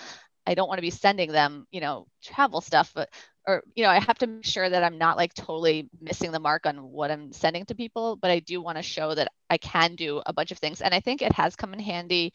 [0.47, 3.10] I don't want to be sending them, you know, travel stuff, but
[3.47, 6.39] or you know, I have to make sure that I'm not like totally missing the
[6.39, 9.58] mark on what I'm sending to people, but I do want to show that I
[9.58, 10.82] can do a bunch of things.
[10.82, 12.34] And I think it has come in handy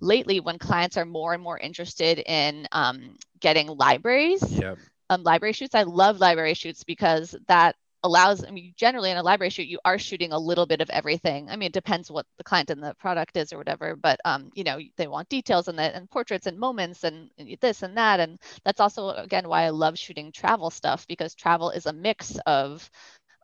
[0.00, 4.74] lately when clients are more and more interested in um, getting libraries yeah
[5.10, 5.74] um, library shoots.
[5.74, 9.80] I love library shoots because that allows, I mean, generally in a library shoot, you
[9.84, 11.48] are shooting a little bit of everything.
[11.50, 14.50] I mean, it depends what the client and the product is or whatever, but, um,
[14.54, 17.96] you know, they want details and, the, and portraits and moments and, and this and
[17.96, 18.20] that.
[18.20, 22.38] And that's also, again, why I love shooting travel stuff because travel is a mix
[22.46, 22.88] of,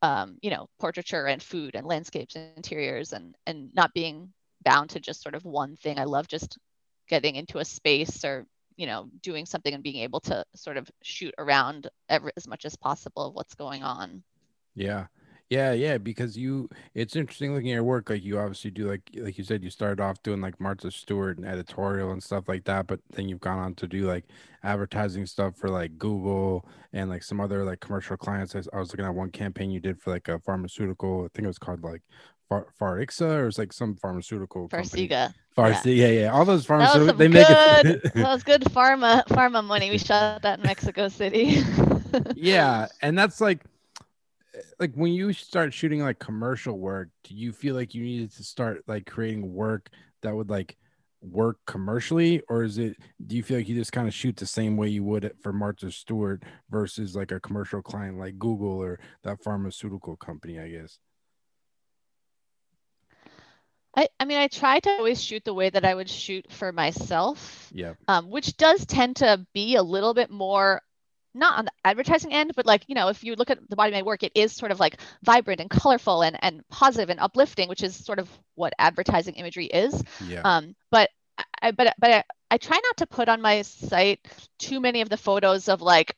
[0.02, 4.32] um, you know, portraiture and food and landscapes and interiors and, and not being
[4.64, 5.98] bound to just sort of one thing.
[5.98, 6.58] I love just
[7.08, 10.90] getting into a space or you know doing something and being able to sort of
[11.02, 14.22] shoot around ever as much as possible of what's going on
[14.74, 15.06] Yeah.
[15.50, 18.08] Yeah, yeah, because you it's interesting looking at your work.
[18.08, 21.36] Like you obviously do like like you said, you started off doing like Martha Stewart
[21.36, 24.24] and editorial and stuff like that, but then you've gone on to do like
[24.62, 28.54] advertising stuff for like Google and like some other like commercial clients.
[28.54, 31.28] I was, I was looking at one campaign you did for like a pharmaceutical, I
[31.34, 32.02] think it was called like
[32.48, 35.08] Far Farixa or it's like some pharmaceutical company.
[35.08, 35.34] Farxiga.
[35.56, 36.08] Farsi, yeah.
[36.08, 37.86] yeah, All those That was pharmaceutical some they make good.
[37.86, 39.90] it that was good pharma pharma money.
[39.90, 41.62] We shot that in Mexico City.
[42.34, 43.60] yeah and that's like
[44.78, 48.44] like when you start shooting like commercial work do you feel like you needed to
[48.44, 49.90] start like creating work
[50.22, 50.76] that would like
[51.20, 52.42] work commercially?
[52.48, 54.88] Or is it do you feel like you just kind of shoot the same way
[54.88, 60.16] you would for martha stewart versus like a commercial client like google or that pharmaceutical
[60.16, 60.98] company i guess?
[63.96, 66.72] I, I mean, I try to always shoot the way that I would shoot for
[66.72, 70.82] myself, yeah um, which does tend to be a little bit more
[71.34, 73.90] not on the advertising end, but like, you know, if you look at the body
[73.90, 77.20] of my work, it is sort of like vibrant and colorful and, and positive and
[77.20, 80.02] uplifting, which is sort of what advertising imagery is.
[80.20, 81.10] yeah Um, but
[81.60, 84.20] I, but but I, I try not to put on my site
[84.58, 86.16] too many of the photos of like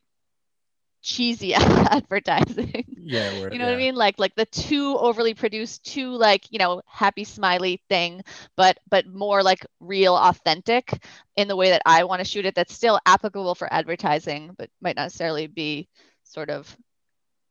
[1.07, 2.85] cheesy advertising.
[2.97, 3.67] yeah You know yeah.
[3.67, 3.95] what I mean?
[3.95, 8.23] Like like the too overly produced, too like, you know, happy smiley thing,
[8.57, 10.91] but but more like real authentic
[11.37, 14.71] in the way that I want to shoot it that's still applicable for advertising, but
[14.81, 15.89] might not necessarily be
[16.25, 16.77] sort of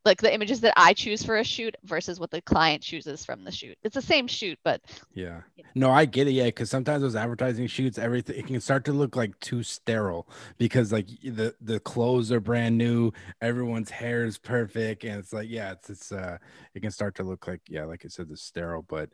[0.06, 3.44] like the images that I choose for a shoot versus what the client chooses from
[3.44, 3.78] the shoot.
[3.84, 4.82] It's the same shoot, but
[5.14, 5.42] yeah.
[5.74, 6.32] No, I get it.
[6.32, 10.28] Yeah, because sometimes those advertising shoots, everything it can start to look like too sterile
[10.58, 15.50] because like the the clothes are brand new, everyone's hair is perfect, and it's like
[15.50, 16.38] yeah, it's it's uh
[16.76, 18.86] it can start to look like yeah, like I said, the sterile.
[18.88, 19.10] But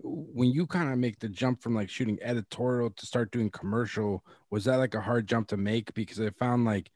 [0.00, 4.24] when you kind of make the jump from like shooting editorial to start doing commercial,
[4.50, 5.94] was that like a hard jump to make?
[5.94, 6.90] Because I found like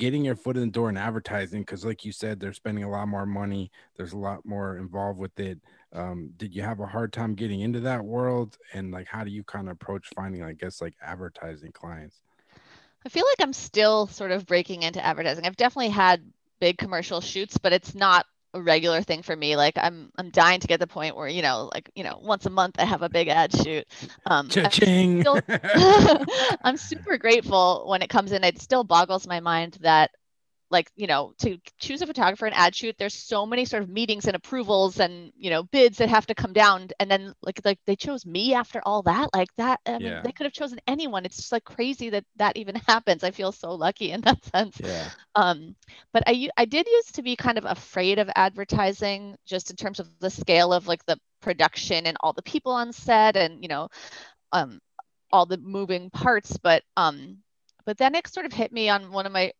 [0.00, 2.90] getting your foot in the door in advertising because like you said they're spending a
[2.90, 5.58] lot more money there's a lot more involved with it.
[5.92, 8.56] Um, did you have a hard time getting into that world?
[8.72, 12.22] And like how do you kind of approach finding i guess like advertising clients?
[13.04, 15.44] I feel like i'm still sort of breaking into advertising.
[15.44, 16.22] I've definitely had
[16.60, 19.56] big commercial shoots but it's not a regular thing for me.
[19.56, 22.46] Like I'm I'm dying to get the point where, you know, like, you know, once
[22.46, 23.86] a month I have a big ad shoot.
[24.26, 25.26] Um Cha-ching.
[25.26, 25.42] I'm, still,
[26.64, 28.44] I'm super grateful when it comes in.
[28.44, 30.10] It still boggles my mind that
[30.70, 33.88] like you know to choose a photographer and ad shoot there's so many sort of
[33.88, 36.88] meetings and approvals and you know bids that have to come down.
[36.98, 40.22] And then like like they chose me after all that like that i mean yeah.
[40.22, 41.24] they could have chosen anyone.
[41.24, 43.24] It's just like crazy that that even happens.
[43.24, 44.80] I feel so lucky in that sense.
[44.82, 45.08] Yeah.
[45.34, 45.74] Um
[46.12, 50.00] but i i did used to be kind of afraid of advertising just in terms
[50.00, 53.68] of the scale of like the production and all the people on set and you
[53.68, 53.88] know
[54.52, 54.80] um
[55.32, 56.56] all the moving parts.
[56.62, 57.38] But um
[57.86, 59.52] but then it sort of hit me on one of my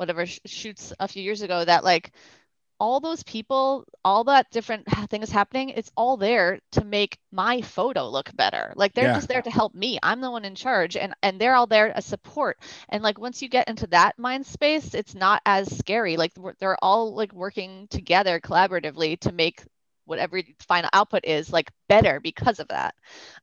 [0.00, 2.12] whatever sh- shoots a few years ago that like
[2.80, 8.08] all those people, all that different things happening, it's all there to make my photo
[8.08, 8.72] look better.
[8.74, 9.14] Like they're yeah.
[9.14, 9.98] just there to help me.
[10.02, 12.58] I'm the one in charge and and they're all there as support.
[12.88, 16.16] And like once you get into that mind space, it's not as scary.
[16.16, 19.62] Like they're all like working together collaboratively to make
[20.10, 22.94] whatever final output is like better because of that.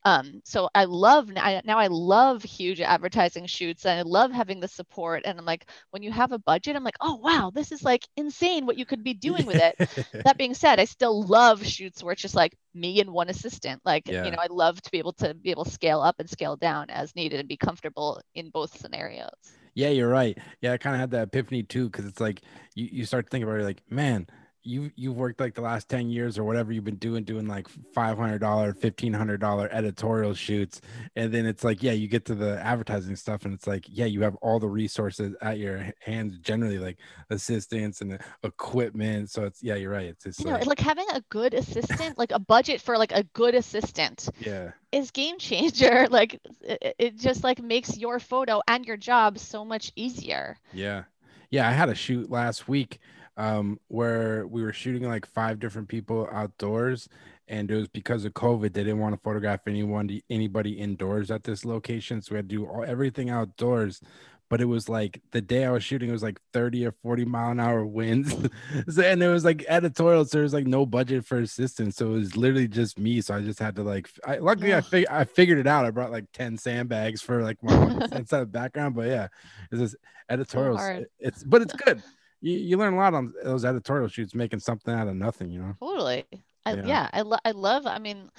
[0.04, 4.68] Um, so i love now i love huge advertising shoots and i love having the
[4.68, 7.84] support and i'm like when you have a budget i'm like oh wow this is
[7.84, 9.76] like insane what you could be doing with it.
[10.24, 13.82] That being said i still love shoots where it's just like me and one assistant
[13.86, 14.26] like yeah.
[14.26, 16.56] you know i love to be able to be able to scale up and scale
[16.56, 19.30] down as needed and be comfortable in both scenarios.
[19.74, 20.38] Yeah you're right.
[20.62, 22.42] Yeah i kind of had that epiphany too because it's like
[22.76, 24.28] you, you start thinking about it like man
[24.68, 27.68] you you've worked like the last 10 years or whatever you've been doing doing like
[27.96, 30.82] $500 $1500 editorial shoots
[31.16, 34.06] and then it's like yeah you get to the advertising stuff and it's like yeah
[34.06, 36.98] you have all the resources at your hands generally like
[37.30, 41.54] assistants and equipment so it's yeah you're right it's just like, like having a good
[41.54, 44.72] assistant like a budget for like a good assistant yeah.
[44.92, 49.64] is game changer like it, it just like makes your photo and your job so
[49.64, 50.58] much easier.
[50.74, 51.04] Yeah
[51.50, 53.00] yeah i had a shoot last week
[53.38, 57.08] um, where we were shooting like five different people outdoors,
[57.48, 58.74] and it was because of COVID.
[58.74, 62.56] They didn't want to photograph anyone, anybody indoors at this location, so we had to
[62.56, 64.02] do all, everything outdoors.
[64.50, 67.26] But it was like the day I was shooting, it was like 30 or 40
[67.26, 68.34] mile an hour winds.
[68.90, 71.98] so, and it was like editorial, so there was like no budget for assistance.
[71.98, 73.20] So it was literally just me.
[73.22, 75.86] So I just had to like, I, luckily I, fig- I figured it out.
[75.86, 77.74] I brought like 10 sandbags for like my
[78.14, 78.96] inside the background.
[78.96, 79.28] But yeah,
[79.72, 79.96] it's just
[80.30, 80.80] editorials.
[80.80, 82.02] So it's, but it's good
[82.42, 85.60] you, you learn a lot on those editorial shoots, making something out of nothing, you
[85.60, 85.76] know?
[85.80, 86.26] Totally.
[86.66, 86.86] I, yeah.
[86.86, 88.30] yeah, I, lo- I love, I mean,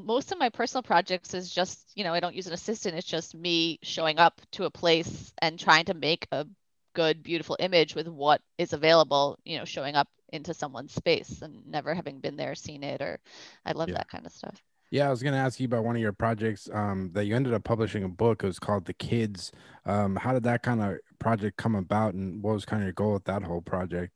[0.00, 2.96] most of my personal projects is just, you know, I don't use an assistant.
[2.96, 6.46] It's just me showing up to a place and trying to make a
[6.94, 11.66] good, beautiful image with what is available, you know, showing up into someone's space and
[11.66, 13.18] never having been there, seen it, or
[13.66, 13.96] I love yeah.
[13.96, 14.62] that kind of stuff.
[14.90, 17.34] Yeah, I was going to ask you about one of your projects um, that you
[17.34, 18.42] ended up publishing a book.
[18.42, 19.50] It was called The Kids.
[19.86, 22.92] Um, how did that kind of project come about, and what was kind of your
[22.92, 24.12] goal with that whole project?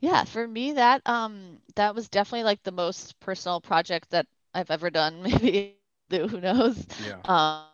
[0.00, 4.70] Yeah, for me, that um, that was definitely like the most personal project that I've
[4.70, 5.22] ever done.
[5.22, 5.76] Maybe
[6.10, 6.86] who knows?
[7.04, 7.18] Yeah.
[7.24, 7.64] Um,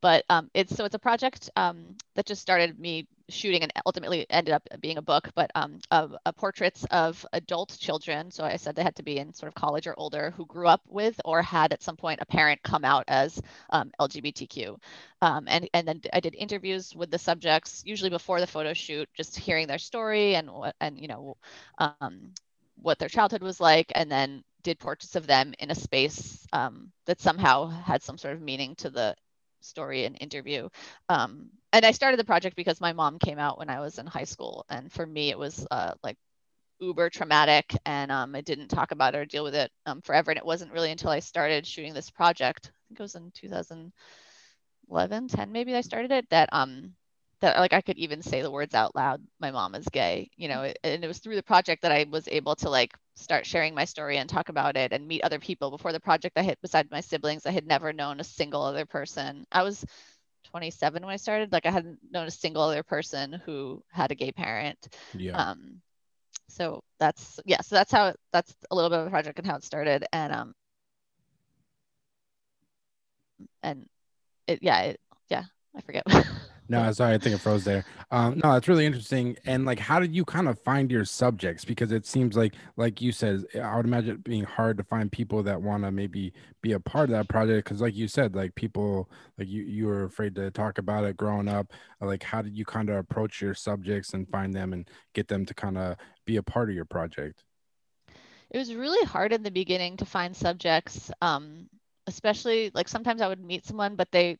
[0.00, 4.26] but um, it's so it's a project um, that just started me shooting and ultimately
[4.30, 8.30] ended up being a book, but um, of, of, portraits of adult children.
[8.30, 10.66] So I said they had to be in sort of college or older who grew
[10.66, 14.78] up with or had at some point a parent come out as um, LGBTQ.
[15.22, 19.08] Um, and and then I did interviews with the subjects, usually before the photo shoot,
[19.16, 21.36] just hearing their story and what and you know
[21.78, 22.32] um,
[22.82, 26.90] what their childhood was like, and then did portraits of them in a space um,
[27.06, 29.14] that somehow had some sort of meaning to the
[29.60, 30.68] story and interview.
[31.08, 34.06] Um, and I started the project because my mom came out when I was in
[34.06, 36.16] high school, and for me it was uh, like
[36.80, 40.30] uber traumatic, and um, I didn't talk about it or deal with it um, forever.
[40.30, 43.30] And it wasn't really until I started shooting this project, I think it was in
[43.32, 46.94] 2011, 10 maybe I started it, that um
[47.40, 49.22] that like I could even say the words out loud.
[49.40, 52.28] My mom is gay, you know, and it was through the project that I was
[52.28, 55.70] able to like start sharing my story and talk about it and meet other people.
[55.70, 58.86] Before the project, I had, beside my siblings, I had never known a single other
[58.86, 59.44] person.
[59.52, 59.84] I was
[60.44, 61.52] 27 when I started.
[61.52, 64.88] Like I hadn't known a single other person who had a gay parent.
[65.14, 65.36] Yeah.
[65.36, 65.80] Um,
[66.48, 67.60] so that's yeah.
[67.60, 70.04] So that's how that's a little bit of a project and how it started.
[70.12, 70.54] And um,
[73.62, 73.86] and
[74.46, 75.44] it yeah it, yeah
[75.76, 76.04] I forget.
[76.70, 77.86] No, sorry, I think it froze there.
[78.10, 79.38] Um, no, that's really interesting.
[79.46, 81.64] And like, how did you kind of find your subjects?
[81.64, 85.10] Because it seems like, like you said, I would imagine it being hard to find
[85.10, 87.64] people that want to maybe be a part of that project.
[87.64, 91.16] Because, like you said, like people, like you, you were afraid to talk about it
[91.16, 91.72] growing up.
[92.02, 95.46] Like, how did you kind of approach your subjects and find them and get them
[95.46, 97.44] to kind of be a part of your project?
[98.50, 101.10] It was really hard in the beginning to find subjects.
[101.22, 101.68] Um,
[102.08, 104.38] especially like sometimes I would meet someone, but they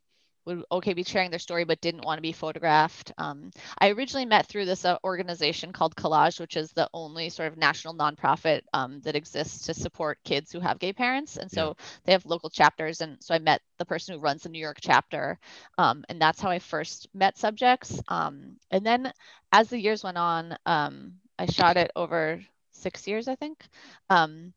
[0.48, 3.12] would okay be sharing their story but didn't want to be photographed.
[3.18, 7.52] Um, I originally met through this uh, organization called COLAGE, which is the only sort
[7.52, 11.68] of national nonprofit um, that exists to support kids who have gay parents, and so
[11.68, 11.84] yeah.
[12.04, 13.00] they have local chapters.
[13.00, 15.38] And so I met the person who runs the New York chapter,
[15.76, 18.00] um, and that's how I first met subjects.
[18.08, 19.12] Um, and then
[19.52, 22.40] as the years went on, um, I shot it over
[22.72, 23.62] six years, I think.
[24.11, 24.54] Um,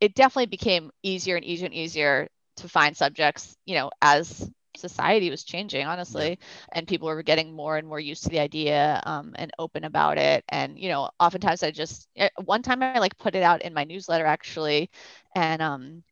[0.00, 5.30] it definitely became easier and easier and easier to find subjects, you know, as society
[5.30, 6.46] was changing honestly yeah.
[6.72, 10.18] and people were getting more and more used to the idea um, and open about
[10.18, 13.62] it and you know oftentimes i just eh, one time i like put it out
[13.62, 14.90] in my newsletter actually
[15.34, 16.02] and um,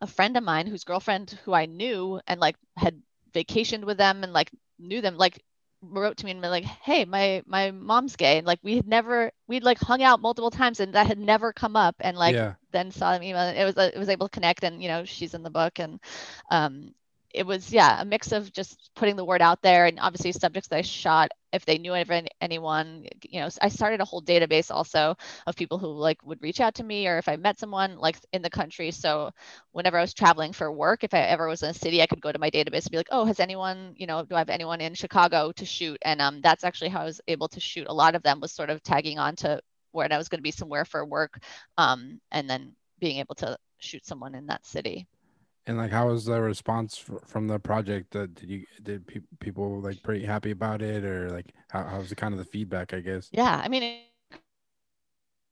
[0.00, 3.00] a friend of mine whose girlfriend who i knew and like had
[3.32, 5.42] vacationed with them and like knew them like
[5.82, 8.86] wrote to me and been like hey my my mom's gay and like we had
[8.86, 12.34] never we'd like hung out multiple times and that had never come up and like
[12.34, 12.54] yeah.
[12.72, 15.34] then saw them email it was it was able to connect and you know she's
[15.34, 16.00] in the book and
[16.50, 16.94] um
[17.30, 20.68] it was yeah a mix of just putting the word out there and obviously subjects
[20.68, 22.10] that I shot if they knew of
[22.40, 26.60] anyone you know I started a whole database also of people who like would reach
[26.60, 28.90] out to me or if I met someone like in the country.
[28.90, 29.30] So
[29.72, 32.20] whenever I was traveling for work if I ever was in a city I could
[32.20, 34.50] go to my database and be like oh has anyone you know do I have
[34.50, 35.98] anyone in Chicago to shoot?
[36.02, 37.86] And um, that's actually how I was able to shoot.
[37.88, 39.60] A lot of them was sort of tagging on to
[39.92, 41.42] where I was going to be somewhere for work
[41.78, 45.06] um, and then being able to shoot someone in that city
[45.66, 48.14] and like, how was the response from the project?
[48.14, 51.98] Uh, did you did pe- people like pretty happy about it, or like how, how
[51.98, 52.94] was the kind of the feedback?
[52.94, 53.28] I guess.
[53.32, 54.00] Yeah, I mean,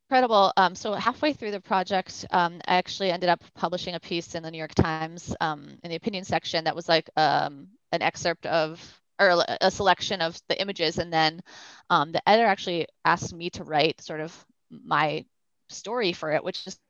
[0.08, 0.52] incredible.
[0.56, 4.42] Um, so halfway through the project, um, I actually ended up publishing a piece in
[4.42, 8.46] the New York Times um, in the opinion section that was like um, an excerpt
[8.46, 11.40] of or a selection of the images, and then
[11.88, 15.24] um, the editor actually asked me to write sort of my
[15.68, 16.80] story for it, which just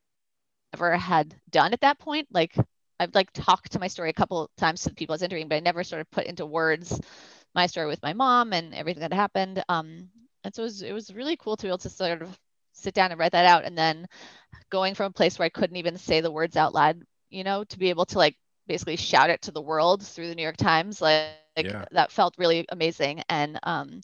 [0.75, 2.29] never had done at that point.
[2.33, 2.55] Like
[3.01, 5.49] I've like talked to my story a couple times to the people I was interviewing,
[5.49, 7.01] but I never sort of put into words
[7.55, 9.63] my story with my mom and everything that happened.
[9.69, 10.09] Um,
[10.43, 12.39] and so it was, it was really cool to be able to sort of
[12.73, 13.65] sit down and write that out.
[13.65, 14.07] And then
[14.71, 17.65] going from a place where I couldn't even say the words out loud, you know,
[17.65, 20.57] to be able to like basically shout it to the world through the New York
[20.57, 21.85] Times, like, like yeah.
[21.93, 23.23] that felt really amazing.
[23.29, 24.01] And, um,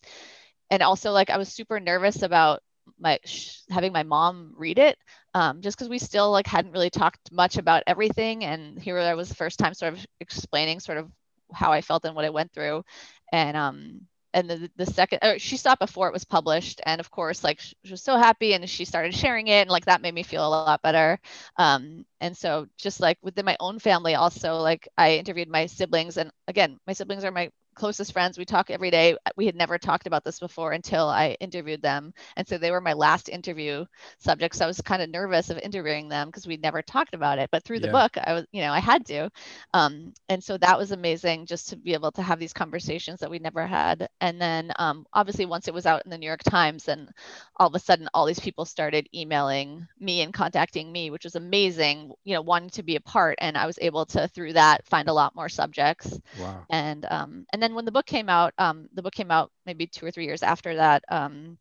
[0.71, 2.61] and also like I was super nervous about
[2.99, 4.99] my sh- having my mom read it
[5.35, 9.15] um, just because we still like hadn't really talked much about everything and here I
[9.15, 11.11] was the first time sort of explaining sort of
[11.53, 12.85] how I felt and what I went through.
[13.33, 14.01] And um
[14.33, 17.75] and the, the second she stopped before it was published and of course like she
[17.91, 20.49] was so happy and she started sharing it and like that made me feel a
[20.49, 21.09] lot better.
[21.45, 26.17] Um, and so just like within my own family also like i interviewed my siblings
[26.17, 28.37] and again my siblings are my closest friends.
[28.37, 29.17] We talk every day.
[29.37, 32.13] We had never talked about this before until I interviewed them.
[32.37, 33.87] And so they were my last interview
[34.19, 34.59] subjects.
[34.59, 37.49] So I was kind of nervous of interviewing them because we'd never talked about it.
[37.51, 37.93] But through the yeah.
[37.93, 39.31] book, I was, you know, I had to.
[39.73, 43.31] Um, and so that was amazing just to be able to have these conversations that
[43.31, 44.07] we never had.
[44.21, 47.09] And then um, obviously, once it was out in the New York Times, and
[47.57, 51.35] all of a sudden, all these people started emailing me and contacting me, which was
[51.35, 53.39] amazing, you know, wanting to be a part.
[53.41, 56.21] And I was able to, through that, find a lot more subjects.
[56.39, 56.67] Wow.
[56.69, 59.51] And, um, and and then when the book came out, um, the book came out
[59.65, 61.05] maybe two or three years after that.
[61.09, 61.57] Um,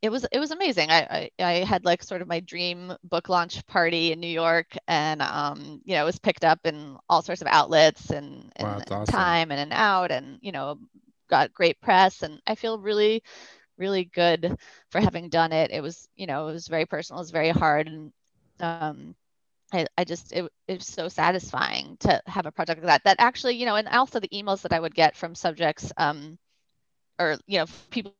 [0.00, 0.90] it was it was amazing.
[0.90, 4.76] I, I, I had like sort of my dream book launch party in New York,
[4.86, 8.68] and um, you know, it was picked up in all sorts of outlets and, and,
[8.68, 9.12] wow, awesome.
[9.12, 10.78] time and, and out, and you know,
[11.28, 12.22] got great press.
[12.22, 13.24] And I feel really,
[13.76, 14.56] really good
[14.90, 15.72] for having done it.
[15.72, 17.18] It was you know, it was very personal.
[17.18, 18.12] It was very hard, and
[18.60, 19.16] um,
[19.72, 23.16] I, I just it, it was so satisfying to have a project like that that
[23.20, 26.38] actually you know and also the emails that i would get from subjects um
[27.18, 28.14] or you know people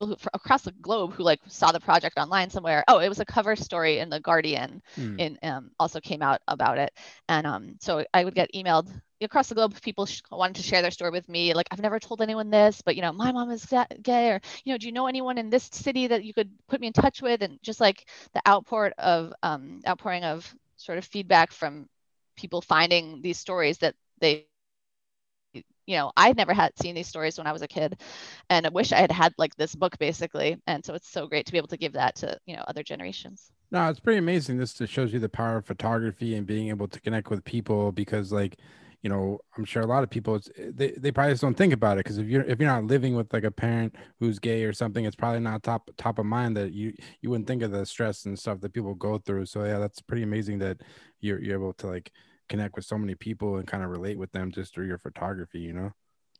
[0.00, 2.84] who, across the globe who like saw the project online somewhere.
[2.88, 5.18] Oh it was a cover story in the guardian mm.
[5.18, 6.92] in um, also came out about it.
[7.28, 8.88] And um so i would get emailed
[9.22, 11.98] across the globe people sh- wanted to share their story with me like i've never
[11.98, 13.66] told anyone this but you know my mom is
[14.02, 16.80] gay or you know do you know anyone in this city that you could put
[16.80, 17.42] me in touch with?
[17.42, 21.88] And just like the outpour of um, outpouring of sort of feedback from
[22.36, 24.46] people finding these stories that they
[25.86, 28.00] you know i'd never had seen these stories when i was a kid
[28.48, 31.46] and i wish i had had like this book basically and so it's so great
[31.46, 33.50] to be able to give that to you know other generations.
[33.70, 34.58] No it's pretty amazing.
[34.58, 37.92] This just shows you the power of photography and being able to connect with people
[37.92, 38.56] because like
[39.02, 41.72] you know i'm sure a lot of people eh, they, they probably just don't think
[41.72, 44.62] about it because if you're if you're not living with like a parent who's gay
[44.62, 47.70] or something it's probably not top top of mind that you you wouldn't think of
[47.70, 49.46] the stress and stuff that people go through.
[49.46, 50.82] So yeah that's pretty amazing that
[51.20, 52.12] you're you're able to like
[52.50, 55.60] connect with so many people and kind of relate with them just through your photography
[55.60, 55.90] you know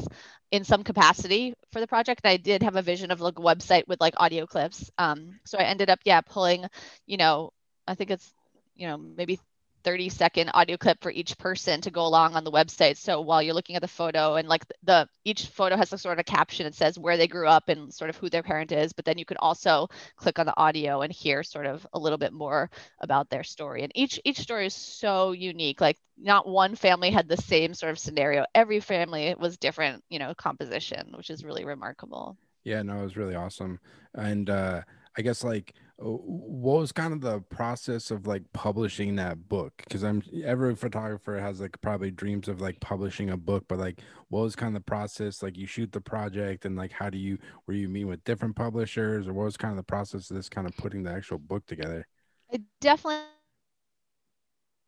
[0.50, 3.86] in some capacity for the project i did have a vision of like a website
[3.88, 6.64] with like audio clips um so i ended up yeah pulling
[7.06, 7.50] you know
[7.86, 8.32] i think it's
[8.74, 9.38] you know maybe
[9.82, 12.96] 30 second audio clip for each person to go along on the website.
[12.96, 16.18] So while you're looking at the photo and like the each photo has a sort
[16.18, 18.92] of caption that says where they grew up and sort of who their parent is
[18.92, 22.18] but then you could also click on the audio and hear sort of a little
[22.18, 22.70] bit more
[23.00, 23.82] about their story.
[23.82, 25.80] And each each story is so unique.
[25.80, 28.44] Like not one family had the same sort of scenario.
[28.54, 32.36] Every family was different you know composition which is really remarkable.
[32.64, 33.78] Yeah no it was really awesome.
[34.14, 34.82] And uh
[35.16, 39.72] i guess like what was kind of the process of like publishing that book?
[39.78, 44.00] Because i'm every photographer has like probably dreams of like publishing a book but like
[44.28, 45.42] what was kind of the process?
[45.42, 48.56] Like you shoot the project and like how do you were you meet with different
[48.56, 51.38] publishers or what was kind of the process of this kind of putting the actual
[51.38, 52.06] book together?
[52.52, 53.22] I definitely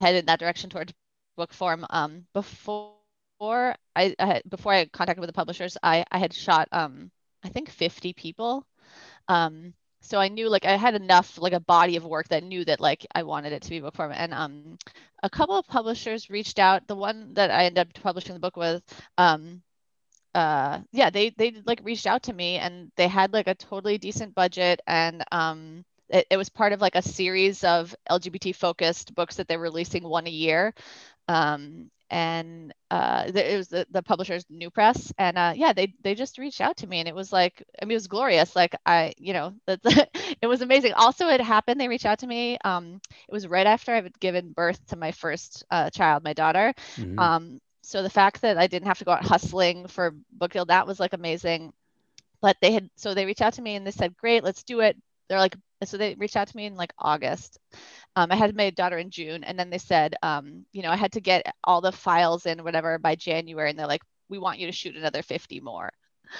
[0.01, 0.93] headed that direction towards
[1.37, 1.87] book form.
[1.91, 2.95] Um before
[3.95, 7.11] I, I had, before i contacted with the publishers i i had shot um
[7.45, 8.67] i think 50 people.
[9.29, 9.75] Um
[10.05, 12.81] so I knew like I had enough like a body of work that knew that
[12.81, 14.13] like I wanted it to be book form.
[14.15, 14.79] And um,
[15.23, 16.87] a couple of publishers reached out.
[16.89, 18.83] The one that I ended up publishing the book with,
[19.19, 19.63] um,
[20.35, 23.99] uh, yeah, they they like reached out to me and they had like a totally
[23.99, 29.15] decent budget and um, it, it was part of like a series of LGBT focused
[29.15, 30.75] books that they're releasing one a year.
[31.29, 36.15] Um, and uh, it was the, the publisher's new press and uh, yeah they they
[36.15, 38.75] just reached out to me and it was like i mean it was glorious like
[38.87, 40.93] i you know it was amazing.
[40.93, 44.21] Also it happened they reached out to me um, it was right after i had
[44.21, 46.75] given birth to my first uh, child my daughter.
[46.97, 47.19] Mm-hmm.
[47.19, 50.65] um, so the fact that i didn't have to go out hustling for book deal
[50.67, 51.73] that was like amazing.
[52.41, 54.81] But they had so they reached out to me and they said great let's do
[54.81, 54.97] it.
[55.29, 57.59] They're like so they reached out to me in like august
[58.16, 60.97] um, I had my daughter in June, and then they said, um, you know, I
[60.97, 64.59] had to get all the files in whatever by January, and they're like, we want
[64.59, 65.91] you to shoot another 50 more.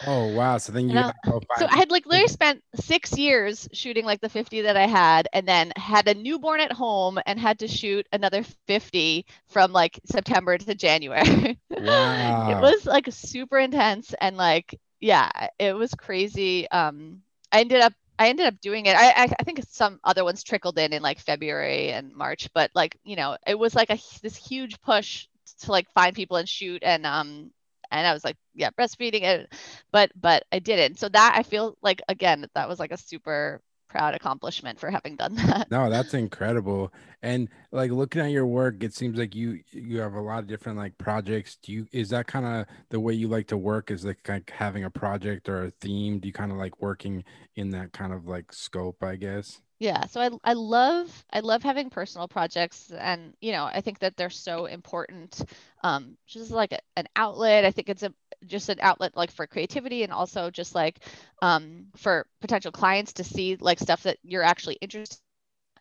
[0.07, 0.59] Oh wow!
[0.59, 1.13] So then you I,
[1.59, 5.29] so I had like literally spent six years shooting like the 50 that I had,
[5.33, 10.01] and then had a newborn at home and had to shoot another 50 from like
[10.07, 11.59] September to January.
[11.77, 12.47] Wow.
[12.47, 16.71] it was like super intense and like yeah, it was crazy.
[16.71, 17.23] Um,
[17.53, 18.97] I ended up I ended up doing it.
[18.97, 22.97] I, I think some other ones trickled in in like February and March, but like
[23.05, 25.27] you know, it was like a this huge push
[25.61, 27.51] to like find people and shoot and um
[27.91, 29.53] and I was like, yeah, breastfeeding it,
[29.93, 30.99] but but I didn't.
[30.99, 33.61] So that I feel like again that was like a super
[33.95, 35.71] proud accomplishment for having done that.
[35.71, 36.93] No, that's incredible.
[37.23, 40.49] And like looking at your work, it seems like you you have a lot of
[40.49, 41.57] different like projects.
[41.63, 43.91] Do you is that kind of the way you like to work?
[43.91, 46.19] Is like, like having a project or a theme?
[46.19, 47.25] Do you kind of like working
[47.55, 49.03] in that kind of like scope?
[49.03, 49.61] I guess.
[49.81, 53.99] Yeah, so I I love I love having personal projects, and you know I think
[54.01, 55.43] that they're so important.
[55.83, 57.65] Um, just like a, an outlet.
[57.65, 58.15] I think it's a
[58.47, 61.01] just an outlet like for creativity and also just like
[61.43, 65.19] um, for potential clients to see like stuff that you're actually interested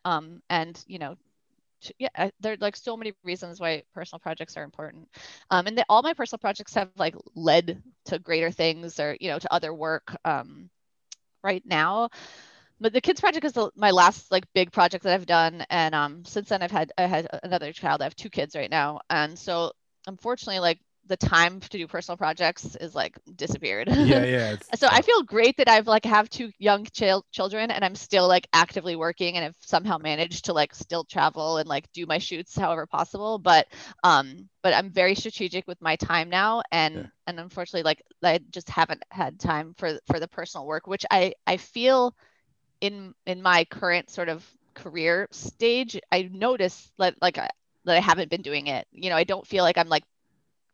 [0.05, 1.15] um, and you know
[1.99, 5.07] yeah there are like so many reasons why personal projects are important.
[5.49, 9.29] Um, and the, all my personal projects have like led to greater things or you
[9.29, 10.69] know to other work um,
[11.43, 12.09] right now.
[12.79, 15.95] But the kids project is the, my last like big project that i've done and
[15.95, 18.01] um, since then i've had i had another child.
[18.01, 19.01] I have two kids right now.
[19.09, 19.71] And so
[20.07, 23.89] unfortunately like the time to do personal projects is like disappeared.
[23.89, 24.55] Yeah, yeah.
[24.75, 28.27] so I feel great that I've like have two young ch- children and I'm still
[28.27, 32.17] like actively working and have somehow managed to like still travel and like do my
[32.17, 33.37] shoots however possible.
[33.37, 33.67] But
[34.03, 37.05] um, but I'm very strategic with my time now and yeah.
[37.27, 41.33] and unfortunately like I just haven't had time for for the personal work, which I
[41.45, 42.15] I feel
[42.81, 48.29] in in my current sort of career stage, I notice like like that I haven't
[48.29, 48.87] been doing it.
[48.91, 50.03] You know, I don't feel like I'm like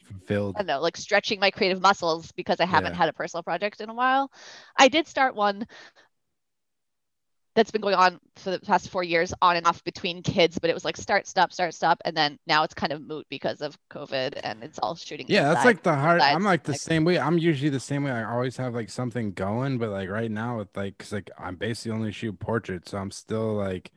[0.10, 0.56] fulfilled.
[0.58, 2.98] I don't know, like stretching my creative muscles because I haven't yeah.
[2.98, 4.32] had a personal project in a while.
[4.78, 5.66] I did start one
[7.56, 10.70] that's been going on for the past four years on and off between kids, but
[10.70, 12.02] it was like start, stop, start, stop.
[12.06, 15.26] And then now it's kind of moot because of COVID and it's all shooting.
[15.28, 16.22] Yeah, inside, that's like the hard.
[16.22, 17.20] I'm like the like, same way.
[17.20, 18.12] I'm usually the same way.
[18.12, 21.56] I always have like something going, but like right now with like, cause like I'm
[21.56, 22.92] basically only shoot portraits.
[22.92, 23.92] So I'm still like,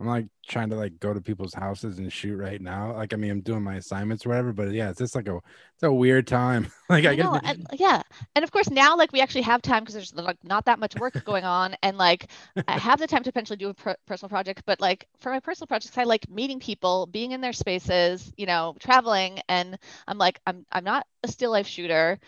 [0.00, 2.94] I'm like trying to like go to people's houses and shoot right now.
[2.94, 5.36] Like I mean, I'm doing my assignments or whatever, but yeah, it's just like a
[5.36, 6.70] it's a weird time.
[6.88, 8.02] like I, I know, and, yeah,
[8.36, 10.94] and of course now like we actually have time because there's like not that much
[10.94, 12.30] work going on, and like
[12.68, 14.62] I have the time to potentially do a per- personal project.
[14.66, 18.46] But like for my personal projects, I like meeting people, being in their spaces, you
[18.46, 19.76] know, traveling, and
[20.06, 22.20] I'm like I'm I'm not a still life shooter.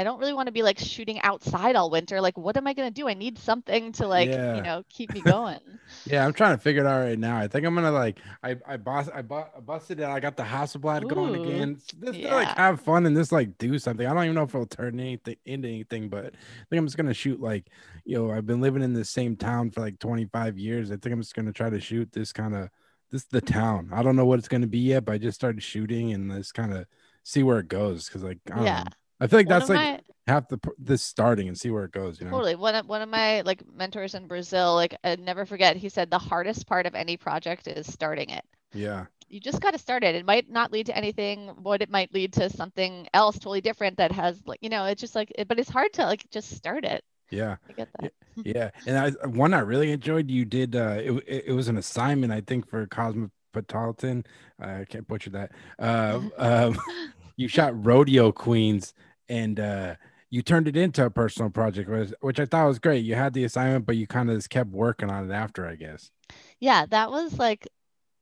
[0.00, 2.22] I don't really want to be like shooting outside all winter.
[2.22, 3.06] Like, what am I gonna do?
[3.06, 4.56] I need something to like, yeah.
[4.56, 5.58] you know, keep me going.
[6.06, 7.36] yeah, I'm trying to figure it out right now.
[7.36, 10.06] I think I'm gonna like, I I boss I bought I busted it.
[10.06, 11.78] I got the Hasselblad going again.
[11.98, 12.34] This yeah.
[12.34, 14.06] like have fun and just like do something.
[14.06, 16.96] I don't even know if it'll turn anything into anything, but I think I'm just
[16.96, 17.66] gonna shoot like,
[18.06, 20.90] you know, I've been living in the same town for like 25 years.
[20.90, 22.70] I think I'm just gonna try to shoot this kind of
[23.10, 23.90] this the town.
[23.92, 26.54] I don't know what it's gonna be yet, but I just started shooting and just
[26.54, 26.86] kind of
[27.22, 28.82] see where it goes because like I yeah.
[28.84, 28.90] Know.
[29.20, 31.92] I feel like one that's like my, half the this starting and see where it
[31.92, 32.20] goes.
[32.20, 32.54] You know, totally.
[32.54, 36.10] One of one of my like mentors in Brazil, like I never forget, he said
[36.10, 38.44] the hardest part of any project is starting it.
[38.72, 39.06] Yeah.
[39.28, 40.14] You just got to start it.
[40.16, 41.52] It might not lead to anything.
[41.58, 45.00] but it might lead to something else totally different that has like you know, it's
[45.00, 47.04] just like, it, but it's hard to like just start it.
[47.30, 47.56] Yeah.
[47.68, 48.12] I get that.
[48.42, 48.70] Yeah.
[48.86, 50.30] And I one I really enjoyed.
[50.30, 50.74] You did.
[50.74, 54.24] uh It it was an assignment I think for Cosmopolitan.
[54.58, 55.52] I can't butcher that.
[55.78, 56.78] Uh, um,
[57.36, 58.94] you shot rodeo queens
[59.30, 59.94] and uh,
[60.28, 61.88] you turned it into a personal project,
[62.20, 63.04] which I thought was great.
[63.04, 65.76] You had the assignment, but you kind of just kept working on it after, I
[65.76, 66.10] guess.
[66.58, 67.66] Yeah, that was like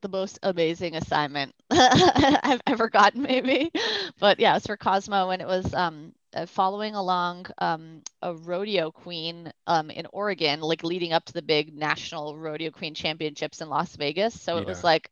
[0.01, 3.73] the most amazing assignment I've ever gotten, maybe.
[4.21, 8.35] But yeah, it was for Cosmo, and it was um, uh, following along um, a
[8.35, 13.61] rodeo queen um, in Oregon, like leading up to the big national rodeo queen championships
[13.61, 14.41] in Las Vegas.
[14.41, 14.63] So yeah.
[14.63, 15.11] it was like,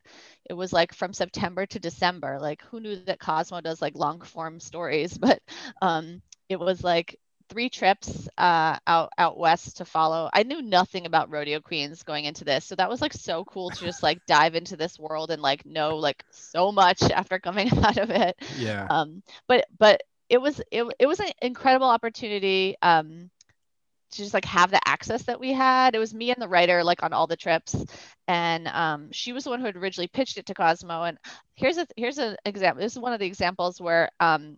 [0.49, 2.39] it was like from September to December.
[2.41, 5.17] Like, who knew that Cosmo does like long form stories?
[5.19, 5.41] But
[5.83, 7.19] um, it was like
[7.49, 10.29] three trips uh, out out west to follow.
[10.33, 13.71] I knew nothing about rodeo queens going into this, so that was like so cool
[13.71, 17.71] to just like dive into this world and like know like so much after coming
[17.85, 18.37] out of it.
[18.57, 18.87] Yeah.
[18.89, 23.31] Um, but but it was it, it was an incredible opportunity um
[24.11, 26.83] to just like have the access that we had it was me and the writer
[26.85, 27.75] like on all the trips
[28.29, 31.19] and um she was the one who had originally pitched it to cosmo and
[31.55, 34.57] here's a here's an example this is one of the examples where um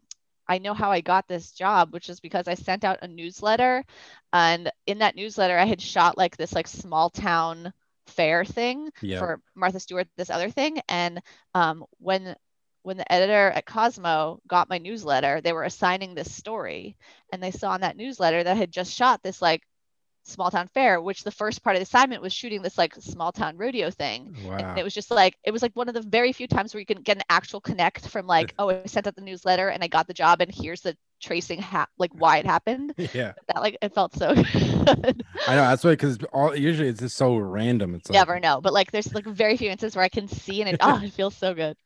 [0.49, 3.85] I know how I got this job, which is because I sent out a newsletter,
[4.33, 7.73] and in that newsletter, I had shot like this like small town
[8.07, 9.19] fair thing yep.
[9.19, 11.21] for Martha Stewart, this other thing, and
[11.55, 12.35] um, when
[12.89, 16.97] when the editor at Cosmo got my newsletter, they were assigning this story.
[17.31, 19.63] And they saw in that newsletter that I had just shot this like
[20.29, 23.33] small town fair, which the first part of the assignment was shooting this like small
[23.33, 24.37] town rodeo thing.
[24.45, 24.57] Wow.
[24.57, 26.81] And it was just like it was like one of the very few times where
[26.81, 29.83] you can get an actual connect from like, oh, I sent out the newsletter and
[29.83, 32.95] I got the job and here's the tracing ha- like why it happened.
[33.15, 33.33] Yeah.
[33.49, 35.25] That like it felt so good.
[35.47, 37.95] I know that's why because all usually it's just so random.
[37.95, 38.61] It's like, never know.
[38.61, 41.13] But like there's like very few instances where I can see and it oh it
[41.13, 41.77] feels so good.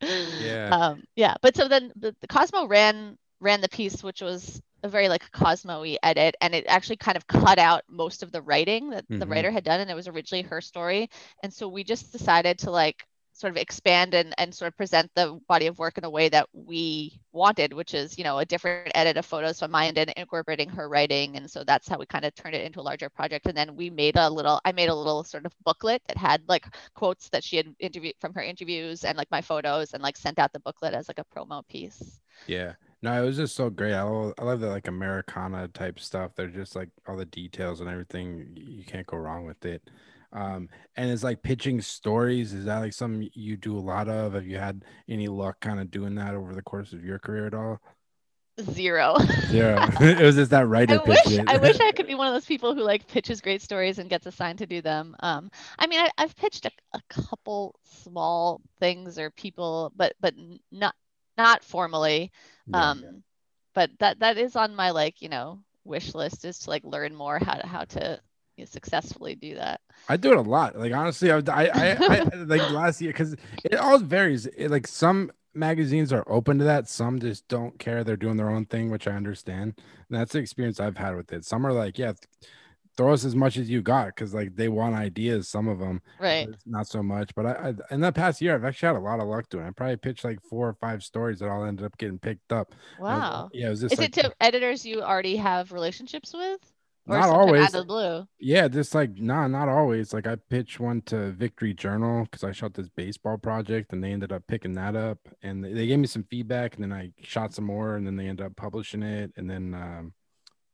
[0.41, 0.69] Yeah.
[0.69, 1.35] Um yeah.
[1.41, 5.31] But so then the, the Cosmo ran ran the piece which was a very like
[5.31, 9.19] Cosmo-y edit, and it actually kind of cut out most of the writing that mm-hmm.
[9.19, 11.09] the writer had done, and it was originally her story.
[11.41, 15.09] And so we just decided to like sort of expand and, and sort of present
[15.15, 18.45] the body of work in a way that we wanted, which is, you know, a
[18.45, 21.35] different edit of photos from my end and incorporating her writing.
[21.35, 23.47] And so that's how we kind of turned it into a larger project.
[23.47, 26.43] And then we made a little, I made a little sort of booklet that had
[26.47, 30.15] like quotes that she had interviewed from her interviews and like my photos and like
[30.15, 32.19] sent out the booklet as like a promo piece.
[32.45, 32.73] Yeah.
[33.03, 33.93] No, it was just so great.
[33.93, 36.31] I love, I love the like Americana type stuff.
[36.35, 38.53] They're just like all the details and everything.
[38.55, 39.89] You can't go wrong with it.
[40.31, 42.53] Um, and it's like pitching stories.
[42.53, 44.35] Is that like something you do a lot of?
[44.35, 47.45] Have you had any luck kind of doing that over the course of your career
[47.45, 47.81] at all?
[48.61, 49.17] Zero.
[49.47, 49.77] Zero.
[49.99, 50.93] it was just that writer.
[50.93, 53.61] I wish I wish I could be one of those people who like pitches great
[53.61, 55.13] stories and gets assigned to do them.
[55.19, 60.35] Um, I mean, I, have pitched a, a couple small things or people, but but
[60.71, 60.95] not
[61.37, 62.31] not formally.
[62.67, 62.91] Yeah.
[62.91, 63.23] Um,
[63.73, 67.15] but that that is on my like you know wish list is to like learn
[67.15, 68.19] more how to how to
[68.55, 69.81] you know, successfully do that.
[70.07, 70.77] I do it a lot.
[70.77, 74.45] Like honestly, I I, I, I like last year because it all varies.
[74.45, 78.03] It, like some magazines are open to that, some just don't care.
[78.03, 79.73] They're doing their own thing, which I understand.
[80.09, 81.45] And that's the experience I've had with it.
[81.45, 82.13] Some are like, yeah,
[82.95, 85.47] throw us as much as you got because like they want ideas.
[85.47, 86.47] Some of them, Right.
[86.65, 87.33] not so much.
[87.35, 87.51] But I,
[87.89, 89.65] I in the past year, I've actually had a lot of luck doing.
[89.65, 89.69] it.
[89.69, 92.73] I probably pitched like four or five stories that all ended up getting picked up.
[92.99, 93.49] And I was- Wow.
[93.53, 96.59] yeah, it was just Is like, it to editors you already have relationships with?
[97.05, 97.63] Or Not always.
[97.63, 98.27] Out of the blue.
[98.39, 100.13] Yeah, just like nah, not always.
[100.13, 104.13] Like I pitched one to Victory Journal because I shot this baseball project, and they
[104.13, 107.11] ended up picking that up, and they they gave me some feedback, and then I
[107.21, 110.13] shot some more, and then they ended up publishing it, and then um,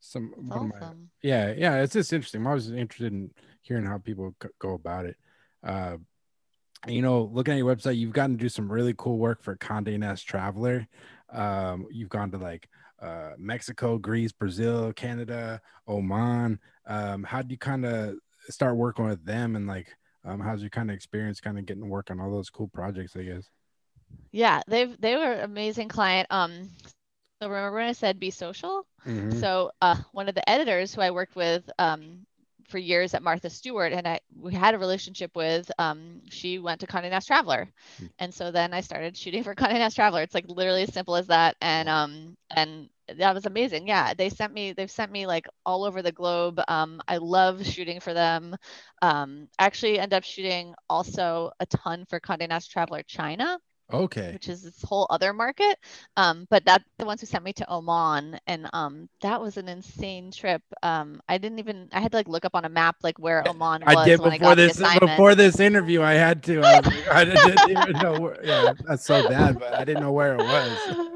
[0.00, 0.92] some of my
[1.22, 2.40] yeah, yeah, it's just interesting.
[2.40, 3.30] I'm always interested in
[3.60, 5.16] hearing how people c- go about it.
[5.62, 5.98] Uh,
[6.88, 9.54] you know, looking at your website, you've gotten to do some really cool work for
[9.56, 10.88] Condé Nast Traveler.
[11.30, 12.68] Um, you've gone to like
[13.00, 16.58] uh, Mexico, Greece, Brazil, Canada, Oman.
[16.86, 18.14] Um, how do you kind of
[18.48, 19.94] start working with them, and like,
[20.24, 23.14] um, how's your kind of experience, kind of getting work on all those cool projects?
[23.14, 23.44] I guess.
[24.32, 26.28] Yeah, they've they were amazing client.
[26.30, 26.70] Um,
[27.40, 28.86] so remember when I said be social?
[29.06, 29.30] Mhm.
[29.30, 32.26] So uh, one of the editors who I worked with um,
[32.68, 35.70] for years at Martha Stewart, and I we had a relationship with.
[35.78, 37.68] Um, she went to Condé Nast Traveler,
[37.98, 38.06] Hmm.
[38.18, 40.22] and so then I started shooting for Condé Nast Traveler.
[40.22, 43.86] It's like literally as simple as that, and um and that was amazing.
[43.88, 46.60] Yeah, they sent me they've sent me like all over the globe.
[46.68, 48.56] Um, I love shooting for them.
[49.02, 53.58] Um, actually end up shooting also a ton for Condé Nast Traveler China
[53.92, 54.32] Okay.
[54.32, 55.78] which is this whole other market.
[56.16, 59.68] Um, but that's the ones who sent me to Oman, and um, that was an
[59.68, 60.62] insane trip.
[60.82, 63.46] Um, I didn't even I had to like look up on a map like where
[63.48, 66.02] Oman was I did I before got this before this interview.
[66.02, 66.62] I had to.
[66.62, 66.80] I,
[67.12, 68.20] I didn't even know.
[68.20, 70.96] Where, yeah, that's so bad, but I didn't know where it was.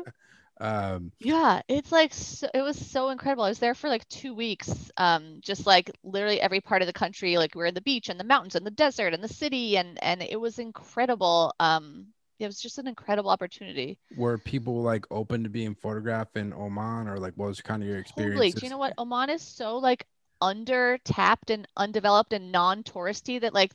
[0.60, 3.44] Um, Yeah, it's like so, it was so incredible.
[3.44, 6.92] I was there for like two weeks, um, just like literally every part of the
[6.92, 7.36] country.
[7.38, 9.76] Like we were in the beach and the mountains and the desert and the city,
[9.76, 11.54] and and it was incredible.
[11.60, 13.98] Um, it was just an incredible opportunity.
[14.16, 17.88] were people like open to being photographed in Oman, or like what was kind of
[17.88, 18.34] your experience?
[18.34, 18.50] Totally.
[18.52, 18.94] Do you know what?
[18.98, 20.06] Oman is so like
[20.40, 23.72] under tapped and undeveloped and non-touristy that like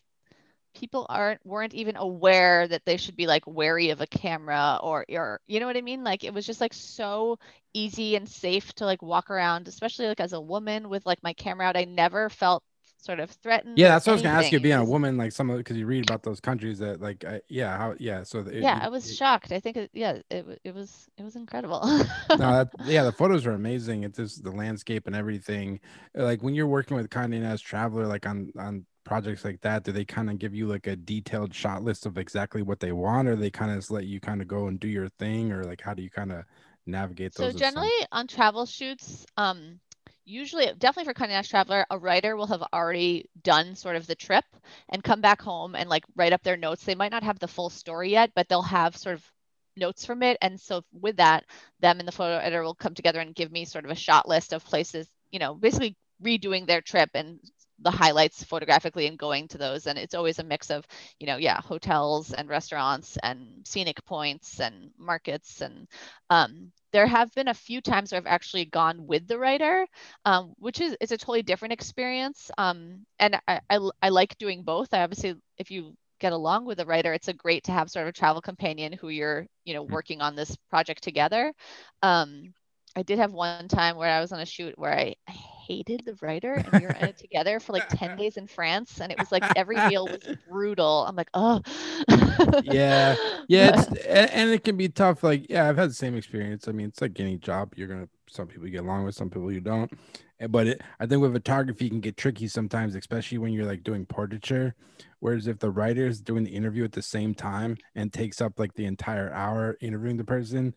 [0.76, 5.06] people aren't weren't even aware that they should be like wary of a camera or
[5.10, 6.04] or you know what I mean?
[6.04, 7.38] Like it was just like so
[7.74, 11.34] easy and safe to like walk around, especially like as a woman with like my
[11.34, 11.78] camera out.
[11.78, 12.64] I never felt
[13.02, 13.78] sort of threatened.
[13.78, 14.60] Yeah, that's what I was gonna ask you.
[14.60, 17.42] Being a woman, like some of because you read about those countries that like, I,
[17.50, 18.24] yeah, how, yeah.
[18.24, 19.52] So it, yeah, it- I was it- shocked.
[19.52, 21.82] I think it, yeah, it it was it was incredible.
[21.86, 24.04] no, that, yeah, the photos are amazing.
[24.04, 25.80] It's just the landscape and everything.
[26.14, 29.92] Like when you're working with Condé Nast Traveler, like on on projects like that, do
[29.92, 33.28] they kind of give you like a detailed shot list of exactly what they want,
[33.28, 35.82] or they kind of let you kind of go and do your thing, or like
[35.82, 36.44] how do you kind of
[36.86, 37.56] navigate So those?
[37.56, 39.80] assign- generally on travel shoots, um,
[40.30, 44.16] usually definitely for Condé Nast Traveler, a writer will have already done sort of the
[44.16, 44.46] trip
[44.90, 46.84] and come back home and like write up their notes.
[46.84, 49.32] They might not have the full story yet, but they'll have sort of
[49.76, 50.38] notes from it.
[50.42, 51.46] And so with that,
[51.80, 54.28] them and the photo editor will come together and give me sort of a shot
[54.28, 57.40] list of places, you know, basically redoing their trip and
[57.82, 59.88] the highlights photographically and going to those.
[59.88, 60.86] And it's always a mix of,
[61.20, 65.88] you know, yeah, hotels and restaurants and scenic points and markets and
[66.30, 69.88] um, there have been a few times where I've actually gone with the writer,
[70.26, 72.52] um, which is it's a totally different experience.
[72.58, 73.40] Um, and
[74.02, 74.94] I like doing both.
[74.94, 78.04] I obviously, if you get along with a writer, it's a great to have sort
[78.04, 80.00] of a travel companion who you're you know Mm.
[80.00, 81.54] working on this project together.
[82.02, 82.54] Um,
[82.96, 85.34] I did have one time where I was on a shoot where I, I
[85.70, 89.00] hated the writer and we were in it together for like 10 days in France
[89.02, 91.06] and it was like every meal was brutal.
[91.08, 91.62] I'm like, oh
[92.62, 93.18] Yeah.
[93.48, 95.24] Yeah, it's and, and it can be tough.
[95.24, 96.68] Like, yeah, I've had the same experience.
[96.68, 97.74] I mean, it's like any job.
[97.76, 99.92] You're gonna some people you get along with, some people you don't.
[100.40, 103.66] Eh, But it, I think with photography, it can get tricky sometimes, especially when you're
[103.66, 104.76] like doing portraiture.
[105.20, 108.60] Whereas if the writer is doing the interview at the same time and takes up
[108.60, 110.76] like the entire hour interviewing the person,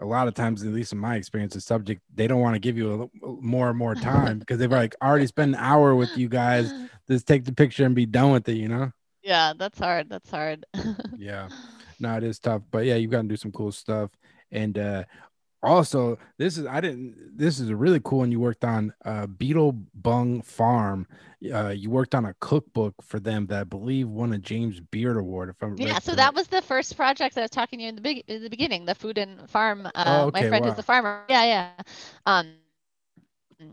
[0.00, 2.58] a lot of times, at least in my experience, the subject they don't want to
[2.60, 6.16] give you a, more and more time because they've like already spent an hour with
[6.16, 6.72] you guys.
[7.08, 8.90] Just take the picture and be done with it, you know?
[9.22, 10.08] yeah, that's hard.
[10.08, 10.66] That's hard.
[11.16, 11.48] Yeah.
[12.00, 14.10] No, it is tough, but yeah, you've got to do some cool stuff.
[14.50, 15.04] And uh
[15.64, 17.36] also, this is I didn't.
[17.36, 18.92] This is a really cool one you worked on.
[19.04, 21.06] Uh, Beetle Bung Farm.
[21.52, 25.16] Uh, you worked on a cookbook for them that I believe won a James Beard
[25.16, 25.50] Award.
[25.50, 26.16] If I'm Yeah, read so correct.
[26.16, 28.42] that was the first project that I was talking to you in the big in
[28.42, 29.86] the beginning, the food and farm.
[29.94, 30.70] Uh, Oh, okay, my friend wow.
[30.70, 31.24] who's the farmer.
[31.28, 31.70] Yeah, yeah.
[32.26, 32.54] Um,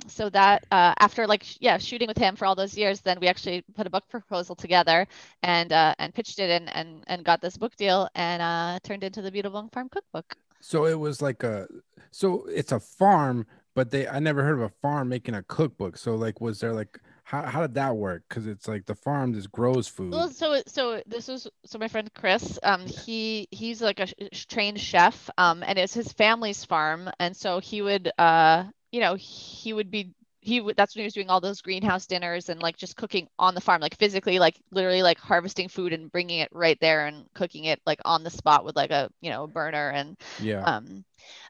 [0.08, 3.28] so that uh, after like yeah shooting with him for all those years, then we
[3.28, 5.08] actually put a book proposal together
[5.44, 9.04] and uh, and pitched it and and and got this book deal and uh, turned
[9.04, 10.38] into the Beetlebung Farm Cookbook.
[10.62, 11.68] So it was like a
[12.12, 13.46] so it's a farm,
[13.76, 15.98] but they I never heard of a farm making a cookbook.
[15.98, 18.24] So like was there like how, how did that work?
[18.28, 20.12] Because it's like the farm just grows food.
[20.12, 24.46] Well, so so this was so my friend Chris, um, he he's like a sh-
[24.46, 29.16] trained chef, um, and it's his family's farm, and so he would, uh, you know,
[29.16, 32.76] he would be he that's when he was doing all those greenhouse dinners and like
[32.76, 36.50] just cooking on the farm, like physically, like literally like harvesting food and bringing it
[36.52, 39.90] right there and cooking it like on the spot with like a you know burner
[39.90, 40.64] and yeah.
[40.64, 41.06] um,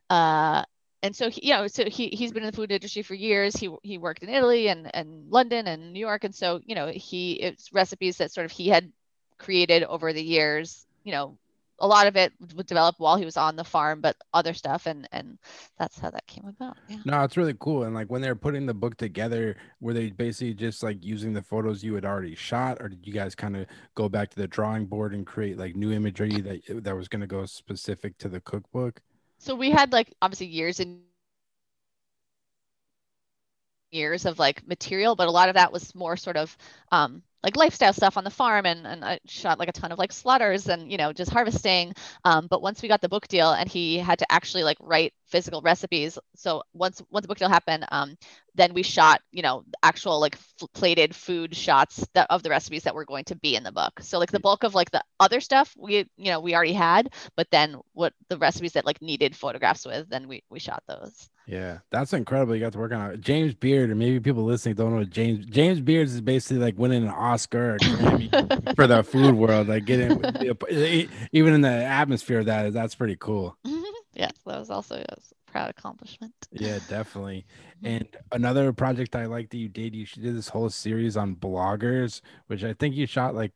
[0.10, 0.64] uh,
[1.04, 3.56] and so he, you know, so he he's been in the food industry for years.
[3.56, 6.88] He he worked in Italy and and London and New York, and so you know
[6.88, 8.92] he it's recipes that sort of he had
[9.38, 10.86] created over the years.
[11.04, 11.38] You know,
[11.82, 14.86] a lot of it was developed while he was on the farm, but other stuff,
[14.86, 15.38] and and
[15.78, 16.78] that's how that came about.
[16.88, 16.98] Yeah.
[17.06, 17.84] No, it's really cool.
[17.84, 21.42] And like when they're putting the book together, were they basically just like using the
[21.42, 23.66] photos you had already shot, or did you guys kind of
[23.96, 27.22] go back to the drawing board and create like new imagery that that was going
[27.22, 29.02] to go specific to the cookbook?
[29.40, 31.02] So we had like obviously years and
[33.92, 36.56] years of like material, but a lot of that was more sort of
[36.92, 39.98] um, like lifestyle stuff on the farm and, and I shot like a ton of
[40.00, 41.94] like slaughters and you know just harvesting.
[42.24, 45.14] Um, but once we got the book deal and he had to actually like write
[45.28, 48.18] physical recipes so once once the book deal happened um,
[48.56, 52.84] then we shot you know actual like f- plated food shots that of the recipes
[52.84, 54.00] that were going to be in the book.
[54.02, 57.14] So like the bulk of like the other stuff we you know we already had
[57.36, 61.30] but then what the recipes that like needed photographs with then we we shot those
[61.52, 62.56] Yeah, that's incredible.
[62.56, 63.20] You got to work on it.
[63.20, 66.78] James Beard, and maybe people listening don't know what James James Beard is basically like
[66.78, 67.78] winning an Oscar
[68.76, 69.68] for the food world.
[69.68, 70.12] Like getting
[71.34, 73.58] even in the atmosphere of that, that's pretty cool.
[74.14, 77.46] yes that was also a proud accomplishment Yeah, definitely.
[77.84, 82.22] And another project I like that you did, you did this whole series on bloggers,
[82.48, 83.52] which I think you shot like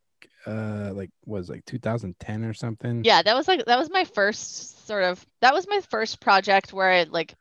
[0.46, 3.06] uh like was like 2010 or something.
[3.06, 6.74] yeah that was like that was my first sort of that was my first project
[6.74, 7.36] where I like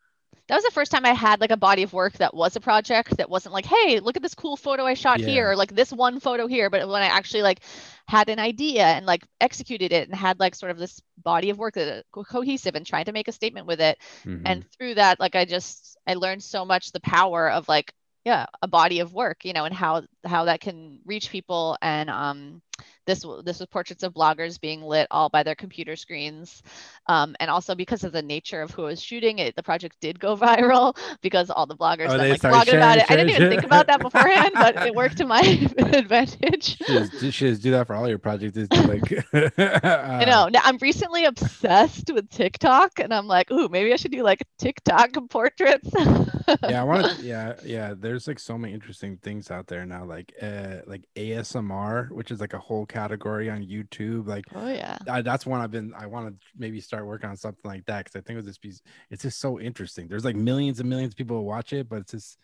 [0.49, 2.61] that was the first time I had like a body of work that was a
[2.61, 5.21] project that wasn't like, hey, look at this cool photo I shot Yeah.
[5.21, 7.61] here, or like this one photo here, but when I actually like
[8.07, 11.59] had an idea and like executed it and had like sort of this body of
[11.59, 13.99] work that co- cohesive and trying to make a statement with it.
[14.25, 14.45] Mhm.
[14.45, 17.93] And through that, like I just I learned so much the power of like
[18.25, 22.11] yeah a body of work, you know, and how how that can reach people and
[22.11, 22.63] um
[23.07, 26.63] this this was portraits of bloggers being lit all by their computer screens
[27.07, 30.19] um, and also because of the nature of who was shooting it the project did
[30.19, 33.29] go viral because all the bloggers Oh, then like blogged about sharing, it i didn't
[33.29, 35.41] sharing, even think about that beforehand but it worked to my
[35.79, 38.57] advantage Should just, just do that for all your projects.
[38.57, 39.13] Is do, like,
[39.59, 40.49] I uh, know.
[40.49, 44.43] Now I'm recently obsessed with TikTok, and I'm like, ooh, maybe I should do like
[44.59, 45.91] TikTok portraits.
[45.97, 47.23] yeah, I want to.
[47.23, 47.95] Yeah, yeah.
[47.97, 52.41] There's like so many interesting things out there now, like uh, like ASMR, which is
[52.41, 54.27] like a whole category on YouTube.
[54.27, 54.97] Like Oh yeah.
[55.11, 55.93] I, that's one I've been.
[55.99, 58.63] I want to maybe start working on something like that because I think it just
[58.63, 58.73] be.
[59.11, 60.09] It's just so interesting.
[60.09, 62.39] There's like millions and millions of people who watch it, but it's just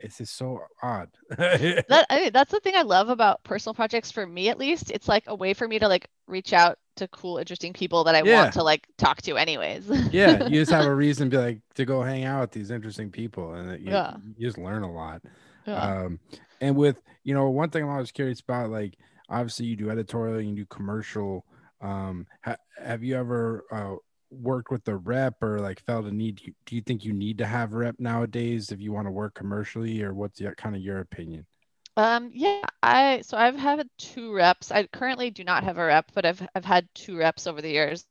[0.00, 1.08] it's just so odd.
[1.38, 4.90] That I mean, that's the thing I love about personal projects for me at least.
[4.90, 8.14] It's like a way for me to like reach out to cool, interesting people that
[8.14, 8.42] I Yeah.
[8.42, 9.88] want to like talk to anyways.
[10.12, 12.70] yeah, you just have a reason to be like to go hang out with these
[12.72, 14.16] interesting people, and you, Yeah.
[14.36, 15.22] you just learn a lot.
[15.66, 15.80] Yeah.
[15.80, 16.18] Um,
[16.60, 18.94] and with you know, one thing I'm always curious about, like
[19.32, 21.44] obviously you do editorial, you do commercial.
[21.80, 23.96] Um, ha- have you ever uh,
[24.30, 26.54] worked with the rep or like felt a need?
[26.66, 30.02] Do you think you need to have rep nowadays if you want to work commercially,
[30.02, 31.46] or what's your, kind of your opinion?
[31.96, 34.70] Um, yeah, I so I've had two reps.
[34.70, 37.70] I currently do not have a rep, but I've I've had two reps over the
[37.70, 38.06] years.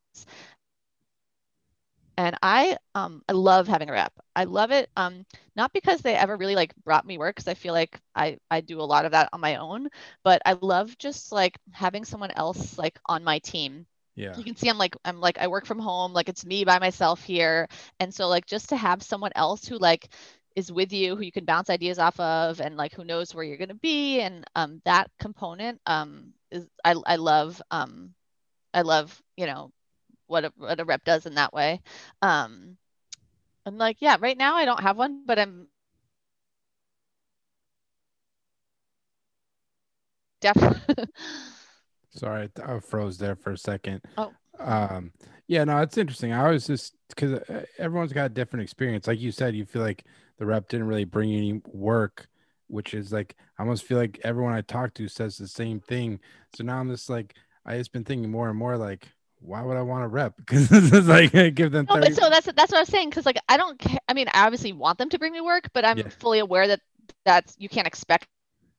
[2.22, 4.14] And I um I love having a rep.
[4.36, 7.56] I love it um not because they ever really like brought me work because I
[7.56, 9.90] feel like I I do a lot of that on my own,
[10.24, 13.86] but I love just like having someone else like on my team.
[14.16, 16.66] Yeah, you can see I'm like I'm like I work from home like it's me
[16.66, 17.68] by myself here.
[18.00, 20.10] And so like just to have someone else who like
[20.56, 23.44] is with you who you can bounce ideas off of and like who knows where
[23.44, 28.14] you're going to be and um that component um is I I love um
[28.74, 29.72] I love you know
[30.32, 31.82] what a what a rep does in that way
[32.22, 32.78] um
[33.66, 35.68] and like yeah right now I don't have one but I'm
[40.42, 41.06] definitely
[42.12, 44.02] sorry, I froze there for a second.
[44.18, 44.32] Oh.
[44.60, 45.12] um,
[45.48, 46.34] yeah, no, it's interesting.
[46.34, 47.40] I was just because
[47.78, 49.08] everyone's got a different experience.
[49.08, 50.06] Like you said, you feel like
[50.38, 52.28] the rep didn't really bring any work,
[52.68, 56.20] which is like I almost feel like everyone I talk to says the same thing.
[56.56, 59.10] So now I'm just like I just been thinking more and more like,
[59.42, 60.36] why would I want to rep?
[60.38, 63.26] Because it's like give them No, 30 but so that's that's what I'm saying because
[63.26, 64.00] like I don't care.
[64.08, 66.12] I mean, I obviously want them to bring me work, but I'm Yeah.
[66.20, 66.82] fully aware that
[67.26, 68.28] that's you can't expect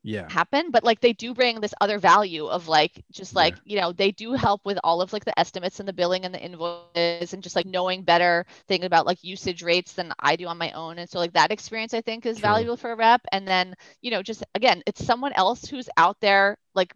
[0.03, 0.31] Yeah.
[0.31, 3.37] happen but like they do bring this other value of like just Yeah.
[3.37, 6.25] like you know they do help with all of like the estimates and the billing
[6.25, 10.37] and the invoices and just like knowing better thinking about like usage rates than i
[10.37, 12.41] do on my own and so like that experience i think is True.
[12.41, 16.21] valuable for a rep and then you know just again it's someone else who's out
[16.21, 16.95] there like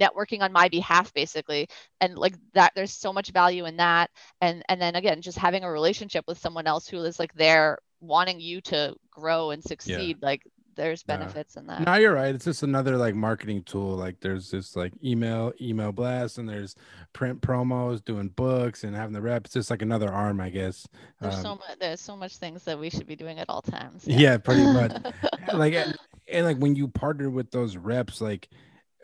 [0.00, 1.66] networking on my behalf basically
[2.00, 5.64] and like that there's so much value in that and and then again just having
[5.64, 10.18] a relationship with someone else who is like there wanting you to grow and succeed
[10.22, 10.42] like
[10.76, 11.16] there's Yeah.
[11.16, 12.34] benefits in that No, you're right.
[12.34, 13.96] It's just another like marketing tool.
[13.96, 16.74] Like there's this like email, email blast, and there's
[17.14, 19.46] print promos, doing books, and having the rep.
[19.46, 20.86] It's just like another arm, I guess.
[21.20, 21.78] There's Um, so much.
[21.80, 24.04] There's so much things that we should be doing at all times.
[24.06, 24.92] Yeah, pretty much.
[25.54, 25.96] like and,
[26.30, 28.48] and like when you partner with those reps like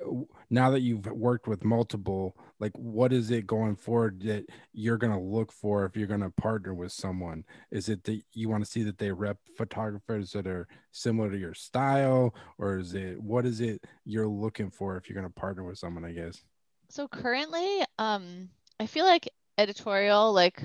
[0.00, 4.44] w- now that you've worked with multiple like what is it going forward that
[4.74, 7.42] you're going to look for if you're going to partner with someone?
[7.72, 11.38] Is it that you want to see that they rep photographers that are similar to
[11.38, 15.40] your style or is it what is it you're looking for if you're going to
[15.40, 16.44] partner with someone i guess?
[16.90, 20.62] So currently, um, I feel like editorial, like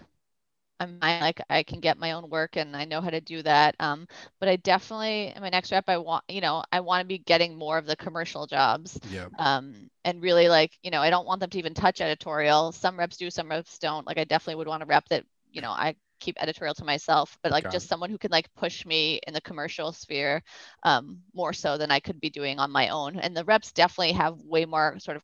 [0.80, 3.76] I'm like I can get my own work and I know how to do that.
[3.80, 4.08] Um,
[4.40, 7.18] but I definitely in my next rep, I want you know I want to be
[7.20, 9.00] getting more of the commercial jobs.
[9.04, 12.72] yeah um, and really like you know i don't want them to even touch editorial
[12.72, 15.62] some reps do some reps don't like i definitely would want a rep that you
[15.62, 17.90] know i keep editorial to myself but like Got just it.
[17.90, 20.42] someone who can like push me in the commercial sphere
[20.84, 24.14] um, more so than i could be doing on my own and the reps definitely
[24.14, 25.24] have way more sort of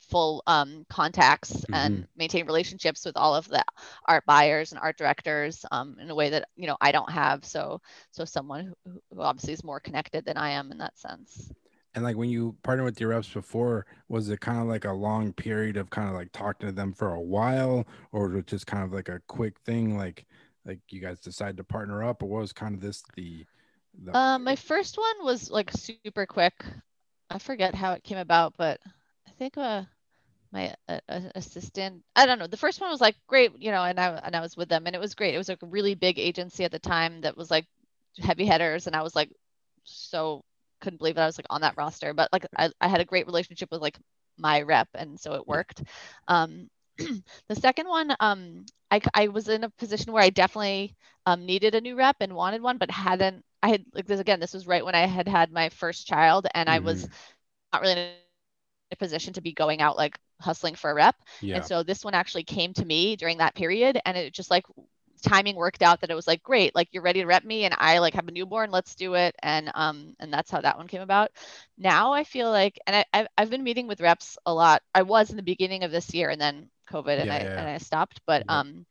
[0.00, 3.64] full um, contacts and maintain relationships with all of the
[4.06, 7.44] art buyers and art directors um, in a way that you know i don't have.
[7.44, 7.80] So
[8.10, 11.52] so someone who, who obviously is more connected than i am in that sense.
[11.94, 14.92] And like when you partnered with your reps before was it kind of like a
[14.92, 17.86] long period of kind of like talking to them for a while?
[18.12, 20.26] Or was it just kind of like a quick thing like
[20.64, 22.22] like you guys decided to partner up?
[22.22, 23.46] Or what was kind of this the,
[24.04, 26.64] the Um, my first one was like super quick.
[27.30, 28.80] I forget how it came about, but
[29.38, 29.84] think uh,
[30.52, 32.46] my uh, uh, assistant, I don't know.
[32.48, 34.86] The first one was like great, you know, and I and I was with them,
[34.86, 35.34] and it was great.
[35.34, 37.66] It was like a really big agency at the time that was like
[38.18, 39.30] heavy hitters, and I was like
[39.84, 40.44] so
[40.80, 42.14] couldn't believe that I was like on that roster.
[42.14, 43.98] But like I, I had a great relationship with like
[44.38, 45.82] my rep, and so it worked.
[46.28, 46.68] Um,
[46.98, 51.74] the second one, um, I I was in a position where I definitely um, needed
[51.74, 53.44] a new rep and wanted one, but hadn't.
[53.62, 54.40] I had like this again.
[54.40, 57.08] This was right when I had had my first child, and I was
[57.72, 58.12] not really
[58.92, 61.16] a position to be going out like hustling for a rep.
[61.40, 64.50] yeah And so this one actually came to me during that period, and it just
[64.50, 64.64] like
[65.22, 67.74] timing worked out that it was like great, like you're ready to rep me, and
[67.76, 70.86] I like have a newborn, let's do it, and um and that's how that one
[70.88, 71.30] came about.
[71.76, 74.82] Now I feel like, and I I've, been meeting with reps a lot.
[74.94, 77.54] I was in the beginning of this year, and then COVID, and Yeah, I yeah,
[77.54, 77.66] yeah.
[77.66, 78.48] and I stopped, but Yep.
[78.48, 78.86] um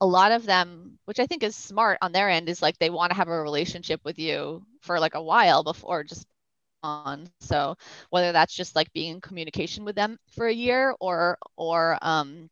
[0.00, 2.90] a lot of them, which I think is smart on their end, is like they
[2.90, 6.26] want to have a relationship with you for like a while before just
[6.82, 7.26] on.
[7.26, 7.76] So
[8.10, 12.48] whether that's just like being in communication with them for a year or or um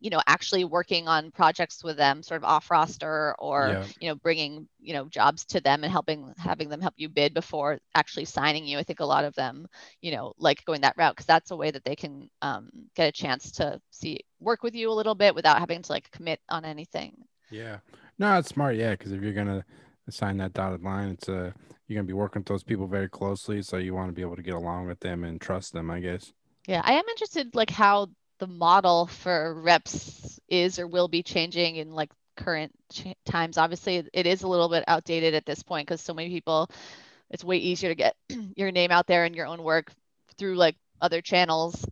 [0.00, 3.88] you know actually working on projects with them sort of off roster or Yeah.
[4.00, 7.34] you know bringing you know jobs to them and helping having them help you bid
[7.34, 9.66] before actually signing you i think a lot of them
[10.00, 13.08] you know like going that route because that's a way that they can um, get
[13.08, 16.40] a chance to see work with you a little bit without having to like commit
[16.48, 17.14] on anything
[17.50, 17.78] yeah
[18.18, 19.64] no it's smart yeah because if you're gonna
[20.10, 21.50] sign that dotted line it's uh
[21.86, 24.36] you're gonna be working with those people very closely so you want to be able
[24.36, 26.32] to get along with them and trust them i guess
[26.66, 28.08] Yeah, I am interested like how
[28.38, 33.58] the model for reps is or will be changing in like current ch- times.
[33.58, 36.70] Obviously, it is a little bit outdated at this point because so many people,
[37.30, 38.16] it's way easier to get
[38.56, 39.92] your name out there and your own work
[40.38, 41.84] through like other channels.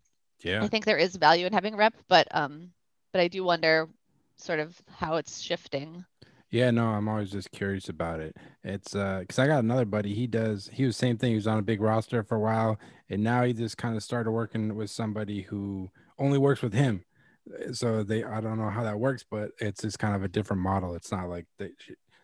[0.42, 2.70] yeah I think there is value in having rep, but um,
[3.12, 3.88] but I do wonder
[4.36, 6.04] sort of how it's shifting.
[6.50, 8.34] Yeah, no, I'm always just curious about it.
[8.64, 10.14] It's uh, cause I got another buddy.
[10.14, 10.68] He does.
[10.72, 11.30] He was same thing.
[11.30, 12.78] He was on a big roster for a while,
[13.10, 17.04] and now he just kind of started working with somebody who only works with him.
[17.68, 20.28] Uh, So they, I don't know how that works, but it's just kind of a
[20.28, 20.94] different model.
[20.94, 21.70] It's not like they,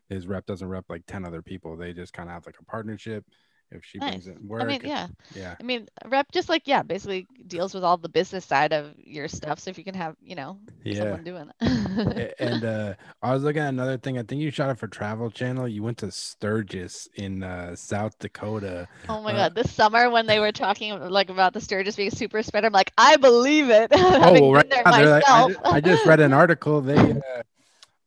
[0.08, 1.76] his rep doesn't rep like ten other people.
[1.76, 3.24] They just kind of have like a partnership.
[3.70, 4.36] If she brings Nice.
[4.36, 5.08] in work, I mean, yeah.
[5.34, 8.94] yeah, I mean, rep just like yeah, basically deals with all the business side of
[8.98, 9.58] your stuff.
[9.58, 10.98] So if you can have, you know, yeah.
[11.00, 12.34] someone doing it.
[12.38, 14.16] And uh I was looking at another thing.
[14.18, 15.66] I think you shot it for Travel Channel.
[15.66, 18.86] You went to Sturgis in uh South Dakota.
[19.08, 22.10] Oh my Uh, god, this summer when they were talking like about the Sturgis being
[22.10, 23.90] super spreader, I'm like, I believe it.
[23.94, 25.52] Oh, well, right there now, they're like- I, myself.
[25.52, 26.80] ju- I just read an article.
[26.80, 27.42] They uh,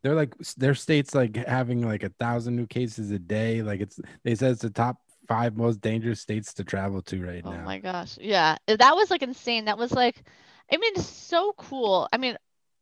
[0.03, 3.62] they're like their state's like having like a thousand new cases a day.
[3.64, 4.97] Like it's they said it's the top
[5.28, 7.58] five most dangerous states to travel to right Oh now.
[7.58, 8.18] Oh my gosh.
[8.20, 8.58] Yeah.
[8.68, 9.66] That was like insane.
[9.66, 10.24] That was like,
[10.72, 12.08] I mean, it's so cool.
[12.12, 12.38] I mean,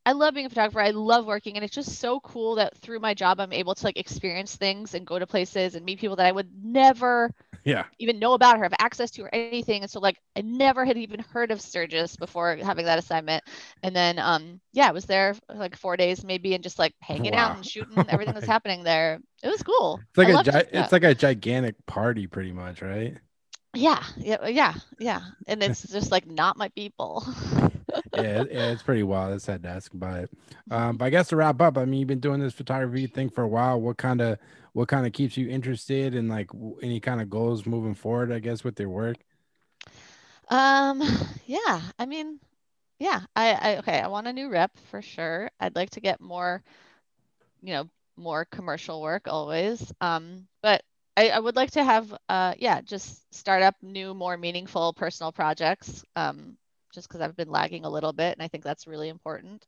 [0.06, 0.82] I love being a photographer.
[0.82, 3.84] I love working, and it's just so cool that through my job, I'm able to
[3.86, 7.32] like experience things and go to places and meet people that I would never
[7.66, 7.86] Yeah.
[8.00, 9.82] even know about her, have access to her, anything.
[9.84, 13.44] And so like I never had even heard of Sturgis before having that assignment.
[13.84, 16.94] And then um yeah, I was there for like four days maybe and just like
[17.02, 17.36] hanging Wow.
[17.36, 19.20] out and shooting everything that's happening there.
[19.44, 20.04] It was cool.
[20.10, 23.18] It's like I a gi- it's like a gigantic party pretty much, right?
[23.74, 25.22] yeah, yeah, yeah, yeah.
[25.48, 27.26] And it's just like not my people.
[28.14, 29.42] yeah, it- yeah, it's pretty wild.
[29.48, 30.32] I had to ask about it.
[30.72, 33.30] Um, but I guess to wrap up, I mean, you've been doing this photography thing
[33.30, 33.80] for a while.
[33.82, 34.38] What kind of
[34.76, 36.50] what kind of keeps you interested and like
[36.84, 38.32] any kind of goals moving forward?
[38.34, 39.18] I guess with your work.
[40.50, 41.02] Um,
[41.46, 42.40] yeah, I mean,
[43.00, 45.50] yeah, I, I okay, I want a new rep for sure.
[45.60, 46.64] I'd like to get more,
[47.62, 49.92] you know, more commercial work always.
[50.02, 50.84] Um, but
[51.18, 55.32] I, I would like to have uh yeah, just start up new, more meaningful personal
[55.32, 56.04] projects.
[56.16, 56.58] Um,
[56.94, 59.68] just because I've been lagging a little bit, and I think that's really important.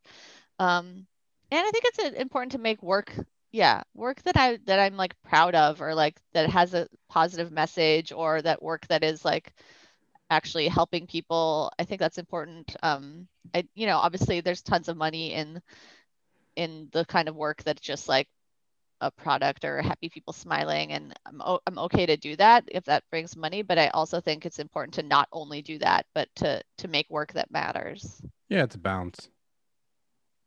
[0.60, 1.08] Um,
[1.52, 3.14] and I think it's uh, important to make work,
[3.58, 7.52] yeah, work that I that I'm like proud of, or like that has a positive
[7.52, 9.52] message, or that work that is like
[10.30, 11.72] actually helping people.
[11.80, 12.76] I think that's important.
[12.84, 15.60] Um, I, you know, obviously there's tons of money in
[16.56, 18.28] in the kind of work that's just like
[19.02, 22.84] a product or happy people smiling, and I'm o- I'm okay to do that if
[22.84, 23.64] that brings money.
[23.64, 27.10] But I also think it's important to not only do that, but to to make
[27.10, 28.22] work that matters.
[28.50, 29.30] Yeah, it's a balance.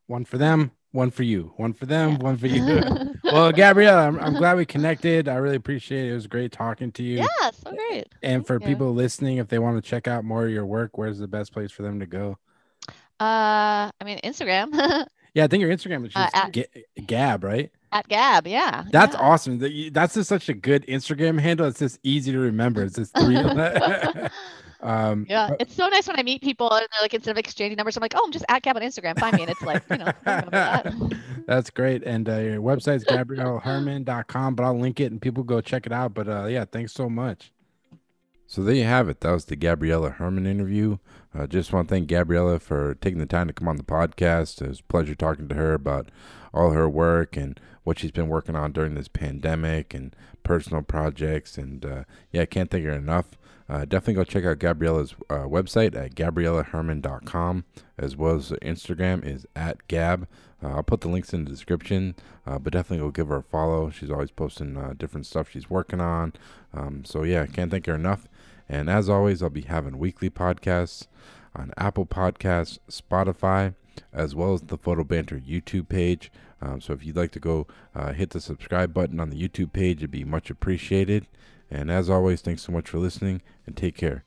[0.07, 1.53] One for them, one for you.
[1.57, 2.17] One for them, Yeah.
[2.19, 2.65] one for you.
[3.25, 5.29] well, Gabriela, I'm, I'm glad we connected.
[5.29, 6.11] I really appreciate it.
[6.11, 7.19] It was great talking to you.
[7.19, 8.09] yeah, so great.
[8.23, 8.67] And for Yeah.
[8.67, 11.53] people listening, if they want to check out more of your work, where's the best
[11.53, 12.39] place for them to go?
[13.21, 14.73] Uh, I mean Instagram
[15.35, 17.71] Yeah, I think your Instagram is Uh, just at- Ga- Gab, right?
[17.93, 18.47] at Gab.
[18.49, 19.21] Yeah, That's yeah.
[19.21, 19.59] awesome.
[19.59, 21.67] That That's just such a good Instagram handle.
[21.67, 22.83] It's just easy to remember.
[22.83, 23.37] It's just three.
[24.83, 27.39] Um, Yeah, but- it's so nice when I meet people and they're like, instead of
[27.39, 29.19] exchanging numbers, I'm like, oh, I'm just at Gab on Instagram.
[29.19, 29.43] Find me.
[29.43, 30.95] And it's like, you know, that.
[31.47, 32.03] That's great.
[32.05, 35.93] And uh, your website is gabrielaherman.com, but I'll link it and people go check it
[35.93, 36.15] out.
[36.15, 37.53] But uh, yeah, thanks so much.
[38.47, 39.21] So there you have it.
[39.21, 40.99] That was the Gabriela Herman interview.
[41.33, 44.61] Uh, just want to thank Gabriela for taking the time to come on the podcast.
[44.61, 46.09] It was a pleasure talking to her about
[46.53, 51.57] all her work and what she's been working on during this pandemic and personal projects.
[51.57, 53.27] And uh, yeah, I can't thank her enough.
[53.71, 57.65] Uh, definitely go check out Gabriela's uh, website at gabrielaherman.com
[57.97, 60.27] as well as Instagram is at Gab.
[60.61, 62.17] Uh, I'll put the links in the description,
[62.47, 63.89] uh, but definitely go give her a follow.
[63.89, 66.33] She's always posting uh, different stuff she's working on.
[66.75, 68.27] Um, so yeah, can't thank her enough.
[68.69, 71.07] And as always, I'll be having weekly podcasts
[71.55, 73.75] on Apple Podcasts, Spotify,
[74.13, 76.33] as well as the Photo Banter YouTube page.
[76.61, 79.73] Um, so if you'd like to go uh, hit the subscribe button on the YouTube
[79.73, 81.27] page, it'd be much appreciated.
[81.71, 84.25] And as always, thanks so much for listening and take care.